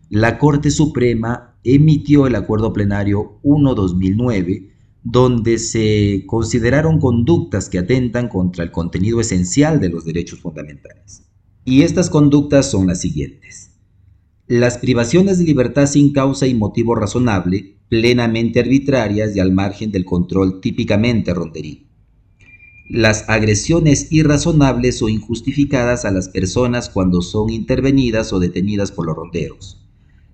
la 0.09 0.37
Corte 0.37 0.71
Suprema 0.71 1.55
emitió 1.63 2.27
el 2.27 2.35
Acuerdo 2.35 2.71
Plenario 2.73 3.39
1-2009 3.43 4.71
donde 5.05 5.59
se 5.59 6.23
consideraron 6.25 6.99
conductas 6.99 7.69
que 7.69 7.77
atentan 7.77 8.27
contra 8.27 8.63
el 8.63 8.71
contenido 8.71 9.21
esencial 9.21 9.79
de 9.79 9.89
los 9.89 10.03
derechos 10.03 10.39
fundamentales. 10.39 11.24
Y 11.67 11.81
estas 11.81 12.11
conductas 12.11 12.69
son 12.69 12.85
las 12.85 13.01
siguientes. 13.01 13.71
Las 14.45 14.77
privaciones 14.77 15.39
de 15.39 15.45
libertad 15.45 15.87
sin 15.87 16.13
causa 16.13 16.45
y 16.45 16.53
motivo 16.53 16.93
razonable, 16.93 17.79
plenamente 17.89 18.59
arbitrarias 18.59 19.35
y 19.35 19.39
al 19.39 19.51
margen 19.51 19.91
del 19.91 20.05
control 20.05 20.61
típicamente 20.61 21.33
ronderil. 21.33 21.87
Las 22.87 23.27
agresiones 23.27 24.11
irrazonables 24.11 25.01
o 25.01 25.09
injustificadas 25.09 26.05
a 26.05 26.11
las 26.11 26.29
personas 26.29 26.87
cuando 26.87 27.23
son 27.23 27.49
intervenidas 27.49 28.31
o 28.31 28.39
detenidas 28.39 28.91
por 28.91 29.07
los 29.07 29.15
ronderos. 29.15 29.83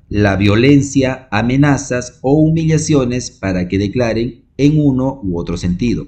La 0.10 0.36
violencia, 0.36 1.30
amenazas 1.32 2.20
o 2.20 2.34
humillaciones 2.34 3.32
para 3.32 3.70
que 3.70 3.78
declaren 3.78 4.44
en 4.58 4.78
uno 4.78 5.22
u 5.24 5.40
otro 5.40 5.56
sentido. 5.56 6.08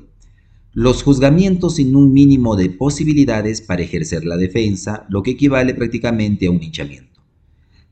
Los 0.76 1.04
juzgamientos 1.04 1.76
sin 1.76 1.96
un 1.96 2.14
mínimo 2.14 2.56
de 2.56 2.72
posibilidades 2.72 3.62
para 3.62 3.84
ejercer 3.84 4.26
la 4.26 4.38
defensa, 4.38 5.06
lo 5.08 5.22
que 5.22 5.32
equivale 5.32 5.76
prácticamente 5.76 6.48
a 6.48 6.52
un 6.52 6.64
hinchamiento. 6.64 7.22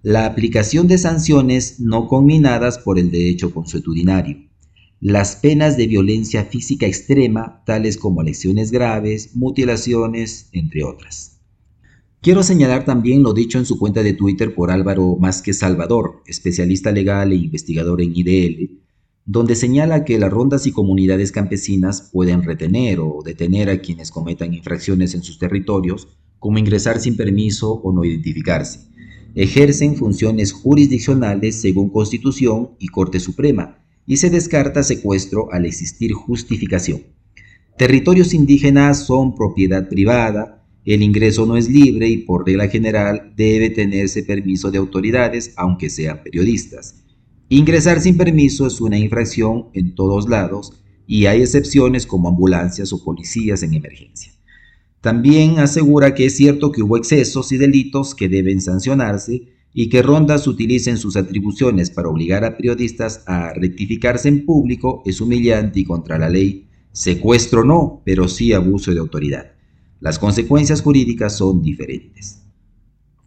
La 0.01 0.25
aplicación 0.25 0.87
de 0.87 0.97
sanciones 0.97 1.79
no 1.79 2.07
conminadas 2.07 2.79
por 2.79 2.97
el 2.97 3.11
derecho 3.11 3.53
consuetudinario. 3.53 4.49
Las 4.99 5.35
penas 5.35 5.77
de 5.77 5.85
violencia 5.85 6.45
física 6.45 6.87
extrema, 6.87 7.61
tales 7.67 7.97
como 7.97 8.23
lesiones 8.23 8.71
graves, 8.71 9.35
mutilaciones, 9.35 10.49
entre 10.51 10.83
otras. 10.83 11.39
Quiero 12.19 12.41
señalar 12.41 12.83
también 12.83 13.21
lo 13.21 13.33
dicho 13.33 13.59
en 13.59 13.67
su 13.67 13.77
cuenta 13.77 14.01
de 14.01 14.13
Twitter 14.13 14.55
por 14.55 14.71
Álvaro 14.71 15.17
Másquez 15.19 15.59
Salvador, 15.59 16.23
especialista 16.25 16.91
legal 16.91 17.31
e 17.31 17.35
investigador 17.35 18.01
en 18.01 18.13
IDL, 18.15 18.80
donde 19.25 19.55
señala 19.55 20.03
que 20.03 20.19
las 20.19 20.31
rondas 20.31 20.65
y 20.67 20.71
comunidades 20.71 21.31
campesinas 21.31 22.09
pueden 22.11 22.43
retener 22.43 22.99
o 22.99 23.21
detener 23.23 23.69
a 23.69 23.79
quienes 23.79 24.11
cometan 24.11 24.53
infracciones 24.53 25.13
en 25.13 25.23
sus 25.23 25.37
territorios, 25.37 26.07
como 26.39 26.57
ingresar 26.57 26.99
sin 26.99 27.15
permiso 27.15 27.71
o 27.71 27.93
no 27.93 28.03
identificarse. 28.03 28.79
Ejercen 29.35 29.95
funciones 29.95 30.51
jurisdiccionales 30.51 31.61
según 31.61 31.89
Constitución 31.89 32.71
y 32.79 32.87
Corte 32.87 33.19
Suprema, 33.19 33.77
y 34.07 34.17
se 34.17 34.29
descarta 34.29 34.83
secuestro 34.83 35.51
al 35.53 35.65
existir 35.65 36.13
justificación. 36.13 37.03
Territorios 37.77 38.33
indígenas 38.33 39.05
son 39.05 39.35
propiedad 39.35 39.87
privada, 39.87 40.65
el 40.83 41.03
ingreso 41.03 41.45
no 41.45 41.57
es 41.57 41.69
libre 41.69 42.09
y 42.09 42.17
por 42.17 42.45
regla 42.45 42.67
general 42.67 43.33
debe 43.37 43.69
tenerse 43.69 44.23
permiso 44.23 44.71
de 44.71 44.79
autoridades, 44.79 45.53
aunque 45.55 45.89
sean 45.89 46.23
periodistas. 46.23 47.03
Ingresar 47.53 47.99
sin 47.99 48.15
permiso 48.15 48.65
es 48.65 48.79
una 48.79 48.97
infracción 48.97 49.65
en 49.73 49.93
todos 49.93 50.29
lados 50.29 50.71
y 51.05 51.25
hay 51.25 51.41
excepciones 51.41 52.07
como 52.07 52.29
ambulancias 52.29 52.93
o 52.93 53.03
policías 53.03 53.61
en 53.61 53.73
emergencia. 53.73 54.31
También 55.01 55.59
asegura 55.59 56.15
que 56.15 56.27
es 56.27 56.37
cierto 56.37 56.71
que 56.71 56.81
hubo 56.81 56.95
excesos 56.95 57.51
y 57.51 57.57
delitos 57.57 58.15
que 58.15 58.29
deben 58.29 58.61
sancionarse 58.61 59.49
y 59.73 59.89
que 59.89 60.01
Rondas 60.01 60.47
utilicen 60.47 60.97
sus 60.97 61.17
atribuciones 61.17 61.91
para 61.91 62.07
obligar 62.07 62.45
a 62.45 62.55
periodistas 62.55 63.21
a 63.27 63.51
rectificarse 63.53 64.29
en 64.29 64.45
público 64.45 65.03
es 65.05 65.19
humillante 65.19 65.81
y 65.81 65.83
contra 65.83 66.17
la 66.17 66.29
ley. 66.29 66.69
Secuestro 66.93 67.65
no, 67.65 68.01
pero 68.05 68.29
sí 68.29 68.53
abuso 68.53 68.93
de 68.93 68.99
autoridad. 69.01 69.51
Las 69.99 70.19
consecuencias 70.19 70.81
jurídicas 70.81 71.35
son 71.35 71.61
diferentes. 71.61 72.43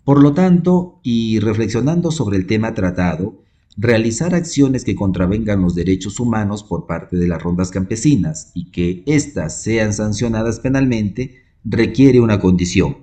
Por 0.02 0.22
lo 0.22 0.32
tanto, 0.32 0.98
y 1.02 1.40
reflexionando 1.40 2.10
sobre 2.10 2.38
el 2.38 2.46
tema 2.46 2.72
tratado, 2.72 3.43
realizar 3.76 4.34
acciones 4.34 4.84
que 4.84 4.94
contravengan 4.94 5.62
los 5.62 5.74
derechos 5.74 6.20
humanos 6.20 6.62
por 6.62 6.86
parte 6.86 7.16
de 7.16 7.26
las 7.26 7.42
rondas 7.42 7.70
campesinas 7.70 8.52
y 8.54 8.70
que 8.70 9.02
éstas 9.06 9.62
sean 9.62 9.92
sancionadas 9.92 10.60
penalmente 10.60 11.42
requiere 11.64 12.20
una 12.20 12.40
condición, 12.40 12.98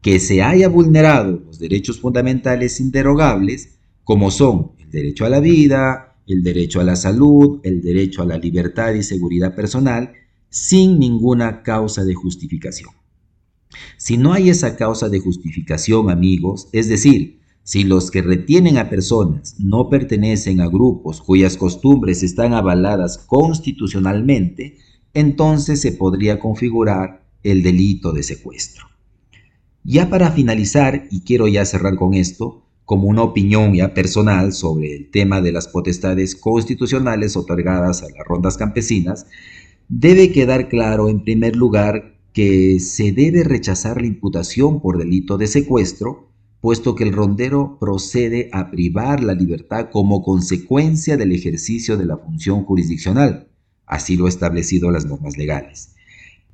que 0.00 0.18
se 0.18 0.42
haya 0.42 0.68
vulnerado 0.68 1.42
los 1.44 1.58
derechos 1.58 2.00
fundamentales 2.00 2.80
inderogables 2.80 3.78
como 4.04 4.30
son 4.30 4.72
el 4.78 4.90
derecho 4.90 5.24
a 5.24 5.28
la 5.28 5.40
vida, 5.40 6.16
el 6.26 6.42
derecho 6.42 6.80
a 6.80 6.84
la 6.84 6.96
salud, 6.96 7.60
el 7.62 7.82
derecho 7.82 8.22
a 8.22 8.26
la 8.26 8.38
libertad 8.38 8.94
y 8.94 9.02
seguridad 9.02 9.54
personal, 9.54 10.12
sin 10.48 10.98
ninguna 10.98 11.62
causa 11.62 12.04
de 12.04 12.14
justificación. 12.14 12.90
Si 13.96 14.16
no 14.16 14.32
hay 14.32 14.50
esa 14.50 14.76
causa 14.76 15.08
de 15.08 15.18
justificación, 15.18 16.10
amigos, 16.10 16.68
es 16.72 16.88
decir, 16.88 17.41
si 17.64 17.84
los 17.84 18.10
que 18.10 18.22
retienen 18.22 18.76
a 18.76 18.90
personas 18.90 19.56
no 19.58 19.88
pertenecen 19.88 20.60
a 20.60 20.68
grupos 20.68 21.20
cuyas 21.20 21.56
costumbres 21.56 22.22
están 22.22 22.54
avaladas 22.54 23.18
constitucionalmente, 23.18 24.78
entonces 25.14 25.80
se 25.80 25.92
podría 25.92 26.38
configurar 26.38 27.24
el 27.42 27.62
delito 27.62 28.12
de 28.12 28.22
secuestro. 28.22 28.86
Ya 29.84 30.08
para 30.10 30.30
finalizar, 30.30 31.08
y 31.10 31.22
quiero 31.22 31.48
ya 31.48 31.64
cerrar 31.64 31.96
con 31.96 32.14
esto, 32.14 32.62
como 32.84 33.08
una 33.08 33.22
opinión 33.22 33.74
ya 33.74 33.94
personal 33.94 34.52
sobre 34.52 34.94
el 34.94 35.10
tema 35.10 35.40
de 35.40 35.52
las 35.52 35.68
potestades 35.68 36.34
constitucionales 36.36 37.36
otorgadas 37.36 38.02
a 38.02 38.06
las 38.06 38.26
rondas 38.26 38.56
campesinas, 38.56 39.26
debe 39.88 40.32
quedar 40.32 40.68
claro 40.68 41.08
en 41.08 41.24
primer 41.24 41.56
lugar 41.56 42.16
que 42.32 42.80
se 42.80 43.12
debe 43.12 43.44
rechazar 43.44 44.00
la 44.00 44.06
imputación 44.06 44.80
por 44.80 44.98
delito 44.98 45.36
de 45.36 45.46
secuestro 45.46 46.31
puesto 46.62 46.94
que 46.94 47.02
el 47.02 47.12
rondero 47.12 47.76
procede 47.80 48.48
a 48.52 48.70
privar 48.70 49.22
la 49.22 49.34
libertad 49.34 49.88
como 49.90 50.22
consecuencia 50.22 51.16
del 51.16 51.32
ejercicio 51.32 51.96
de 51.96 52.06
la 52.06 52.16
función 52.16 52.64
jurisdiccional, 52.64 53.48
así 53.84 54.16
lo 54.16 54.28
establecido 54.28 54.92
las 54.92 55.04
normas 55.04 55.36
legales. 55.36 55.96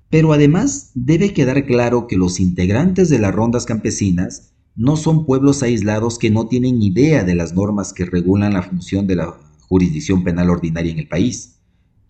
Pero 0.08 0.32
además 0.32 0.92
debe 0.94 1.34
quedar 1.34 1.66
claro 1.66 2.06
que 2.06 2.16
los 2.16 2.40
integrantes 2.40 3.10
de 3.10 3.18
las 3.18 3.34
rondas 3.34 3.66
campesinas 3.66 4.54
no 4.74 4.96
son 4.96 5.26
pueblos 5.26 5.62
aislados 5.62 6.18
que 6.18 6.30
no 6.30 6.48
tienen 6.48 6.82
idea 6.82 7.22
de 7.22 7.34
las 7.34 7.54
normas 7.54 7.92
que 7.92 8.06
regulan 8.06 8.54
la 8.54 8.62
función 8.62 9.06
de 9.06 9.16
la 9.16 9.36
jurisdicción 9.68 10.24
penal 10.24 10.48
ordinaria 10.48 10.90
en 10.90 11.00
el 11.00 11.08
país. 11.08 11.57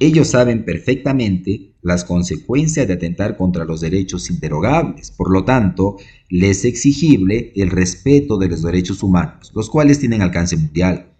Ellos 0.00 0.28
saben 0.28 0.64
perfectamente 0.64 1.72
las 1.82 2.04
consecuencias 2.04 2.86
de 2.86 2.94
atentar 2.94 3.36
contra 3.36 3.64
los 3.64 3.80
derechos 3.80 4.30
inderogables. 4.30 5.10
Por 5.10 5.32
lo 5.32 5.44
tanto, 5.44 5.96
les 6.28 6.58
es 6.58 6.64
exigible 6.66 7.52
el 7.56 7.70
respeto 7.70 8.38
de 8.38 8.48
los 8.48 8.62
derechos 8.62 9.02
humanos, 9.02 9.50
los 9.54 9.68
cuales 9.68 9.98
tienen 9.98 10.22
alcance 10.22 10.56
mundial. 10.56 11.12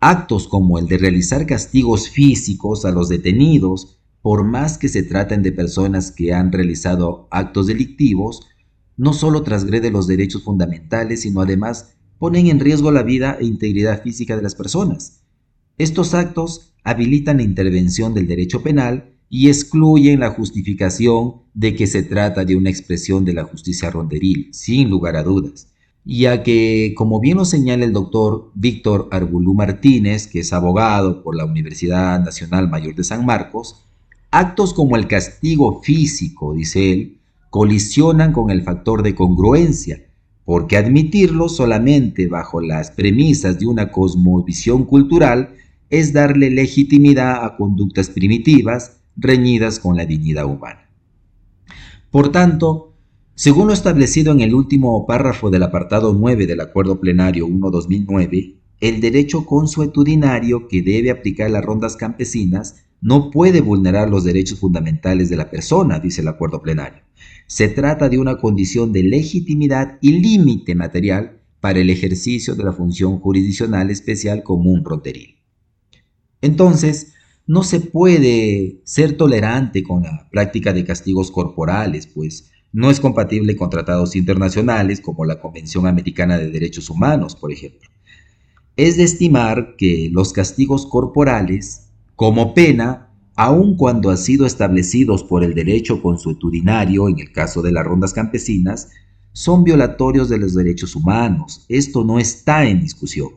Actos 0.00 0.48
como 0.48 0.78
el 0.78 0.88
de 0.88 0.98
realizar 0.98 1.46
castigos 1.46 2.10
físicos 2.10 2.84
a 2.84 2.90
los 2.90 3.08
detenidos, 3.08 3.98
por 4.20 4.42
más 4.42 4.78
que 4.78 4.88
se 4.88 5.04
traten 5.04 5.42
de 5.42 5.52
personas 5.52 6.10
que 6.10 6.32
han 6.32 6.50
realizado 6.50 7.28
actos 7.30 7.68
delictivos, 7.68 8.48
no 8.96 9.12
solo 9.12 9.42
transgrede 9.42 9.90
los 9.90 10.08
derechos 10.08 10.42
fundamentales, 10.42 11.22
sino 11.22 11.40
además 11.40 11.94
ponen 12.18 12.48
en 12.48 12.58
riesgo 12.58 12.90
la 12.90 13.02
vida 13.04 13.36
e 13.40 13.44
integridad 13.44 14.02
física 14.02 14.34
de 14.34 14.42
las 14.42 14.56
personas. 14.56 15.20
Estos 15.78 16.14
actos 16.14 16.73
habilitan 16.84 17.38
la 17.38 17.42
intervención 17.42 18.14
del 18.14 18.28
derecho 18.28 18.62
penal 18.62 19.10
y 19.28 19.48
excluyen 19.48 20.20
la 20.20 20.30
justificación 20.30 21.42
de 21.54 21.74
que 21.74 21.86
se 21.86 22.02
trata 22.02 22.44
de 22.44 22.56
una 22.56 22.70
expresión 22.70 23.24
de 23.24 23.32
la 23.32 23.44
justicia 23.44 23.90
ronderil, 23.90 24.48
sin 24.52 24.90
lugar 24.90 25.16
a 25.16 25.22
dudas. 25.22 25.68
Ya 26.04 26.42
que, 26.42 26.92
como 26.96 27.18
bien 27.18 27.38
lo 27.38 27.46
señala 27.46 27.84
el 27.84 27.94
doctor 27.94 28.50
Víctor 28.54 29.08
Arbulú 29.10 29.54
Martínez, 29.54 30.26
que 30.26 30.40
es 30.40 30.52
abogado 30.52 31.22
por 31.22 31.34
la 31.34 31.46
Universidad 31.46 32.22
Nacional 32.22 32.68
Mayor 32.68 32.94
de 32.94 33.04
San 33.04 33.24
Marcos, 33.24 33.86
actos 34.30 34.74
como 34.74 34.96
el 34.96 35.08
castigo 35.08 35.82
físico, 35.82 36.52
dice 36.54 36.92
él, 36.92 37.18
colisionan 37.48 38.32
con 38.32 38.50
el 38.50 38.62
factor 38.62 39.02
de 39.02 39.14
congruencia, 39.14 40.04
porque 40.44 40.76
admitirlo 40.76 41.48
solamente 41.48 42.26
bajo 42.28 42.60
las 42.60 42.90
premisas 42.90 43.58
de 43.58 43.66
una 43.66 43.90
cosmovisión 43.90 44.84
cultural 44.84 45.54
es 45.90 46.12
darle 46.12 46.50
legitimidad 46.50 47.44
a 47.44 47.56
conductas 47.56 48.10
primitivas 48.10 49.00
reñidas 49.16 49.78
con 49.78 49.96
la 49.96 50.06
dignidad 50.06 50.46
humana. 50.46 50.88
Por 52.10 52.30
tanto, 52.32 52.94
según 53.34 53.66
lo 53.66 53.72
establecido 53.72 54.32
en 54.32 54.40
el 54.40 54.54
último 54.54 55.06
párrafo 55.06 55.50
del 55.50 55.64
apartado 55.64 56.14
9 56.14 56.46
del 56.46 56.60
Acuerdo 56.60 57.00
Plenario 57.00 57.48
1-2009, 57.48 58.54
el 58.80 59.00
derecho 59.00 59.46
consuetudinario 59.46 60.68
que 60.68 60.82
debe 60.82 61.10
aplicar 61.10 61.50
las 61.50 61.64
rondas 61.64 61.96
campesinas 61.96 62.84
no 63.00 63.30
puede 63.30 63.60
vulnerar 63.60 64.08
los 64.08 64.24
derechos 64.24 64.60
fundamentales 64.60 65.28
de 65.30 65.36
la 65.36 65.50
persona, 65.50 65.98
dice 65.98 66.22
el 66.22 66.28
acuerdo 66.28 66.62
plenario. 66.62 67.02
Se 67.46 67.68
trata 67.68 68.08
de 68.08 68.18
una 68.18 68.38
condición 68.38 68.92
de 68.92 69.02
legitimidad 69.02 69.98
y 70.00 70.12
límite 70.20 70.74
material 70.74 71.40
para 71.60 71.80
el 71.80 71.90
ejercicio 71.90 72.54
de 72.54 72.64
la 72.64 72.72
función 72.72 73.18
jurisdiccional 73.18 73.90
especial 73.90 74.42
común 74.42 74.82
fronteril. 74.84 75.36
Entonces, 76.44 77.14
no 77.46 77.62
se 77.62 77.80
puede 77.80 78.82
ser 78.84 79.16
tolerante 79.16 79.82
con 79.82 80.02
la 80.02 80.28
práctica 80.30 80.74
de 80.74 80.84
castigos 80.84 81.30
corporales, 81.30 82.06
pues 82.06 82.50
no 82.70 82.90
es 82.90 83.00
compatible 83.00 83.56
con 83.56 83.70
tratados 83.70 84.14
internacionales 84.14 85.00
como 85.00 85.24
la 85.24 85.40
Convención 85.40 85.86
Americana 85.86 86.36
de 86.36 86.50
Derechos 86.50 86.90
Humanos, 86.90 87.34
por 87.34 87.50
ejemplo. 87.50 87.88
Es 88.76 88.98
de 88.98 89.04
estimar 89.04 89.76
que 89.78 90.10
los 90.12 90.34
castigos 90.34 90.84
corporales, 90.84 91.88
como 92.14 92.52
pena, 92.52 93.08
aun 93.36 93.78
cuando 93.78 94.10
han 94.10 94.18
sido 94.18 94.44
establecidos 94.44 95.24
por 95.24 95.44
el 95.44 95.54
derecho 95.54 96.02
consuetudinario, 96.02 97.08
en 97.08 97.20
el 97.20 97.32
caso 97.32 97.62
de 97.62 97.72
las 97.72 97.86
rondas 97.86 98.12
campesinas, 98.12 98.90
son 99.32 99.64
violatorios 99.64 100.28
de 100.28 100.36
los 100.36 100.54
derechos 100.54 100.94
humanos. 100.94 101.64
Esto 101.70 102.04
no 102.04 102.18
está 102.18 102.66
en 102.66 102.82
discusión. 102.82 103.30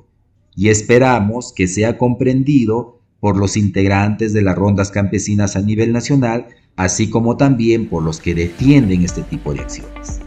Y 0.57 0.69
esperamos 0.69 1.53
que 1.53 1.67
sea 1.67 1.97
comprendido 1.97 2.96
por 3.19 3.37
los 3.37 3.57
integrantes 3.57 4.33
de 4.33 4.41
las 4.41 4.55
rondas 4.55 4.91
campesinas 4.91 5.55
a 5.55 5.61
nivel 5.61 5.91
nacional 5.93 6.47
así 6.77 7.09
como 7.09 7.35
también 7.35 7.89
por 7.89 8.03
los 8.03 8.21
que 8.21 8.33
defienden 8.33 9.03
este 9.03 9.23
tipo 9.23 9.53
de 9.53 9.61
acciones. 9.61 10.21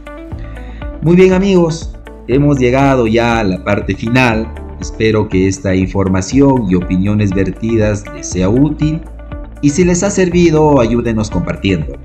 Muy 1.00 1.16
bien 1.16 1.32
amigos, 1.32 1.96
hemos 2.28 2.58
llegado 2.58 3.06
ya 3.06 3.38
a 3.38 3.44
la 3.44 3.64
parte 3.64 3.94
final. 3.94 4.52
Espero 4.80 5.28
que 5.28 5.48
esta 5.48 5.74
información 5.74 6.66
y 6.68 6.74
opiniones 6.74 7.30
vertidas 7.30 8.04
les 8.14 8.28
sea 8.28 8.48
útil 8.48 9.00
y 9.62 9.70
si 9.70 9.84
les 9.84 10.02
ha 10.02 10.10
servido 10.10 10.80
ayúdenos 10.80 11.30
compartiendo. 11.30 11.98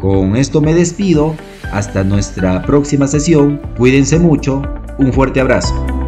Con 0.00 0.36
esto 0.36 0.60
me 0.60 0.74
despido, 0.74 1.34
hasta 1.72 2.04
nuestra 2.04 2.62
próxima 2.62 3.06
sesión, 3.06 3.60
cuídense 3.76 4.18
mucho, 4.18 4.62
un 4.98 5.12
fuerte 5.12 5.40
abrazo. 5.40 6.01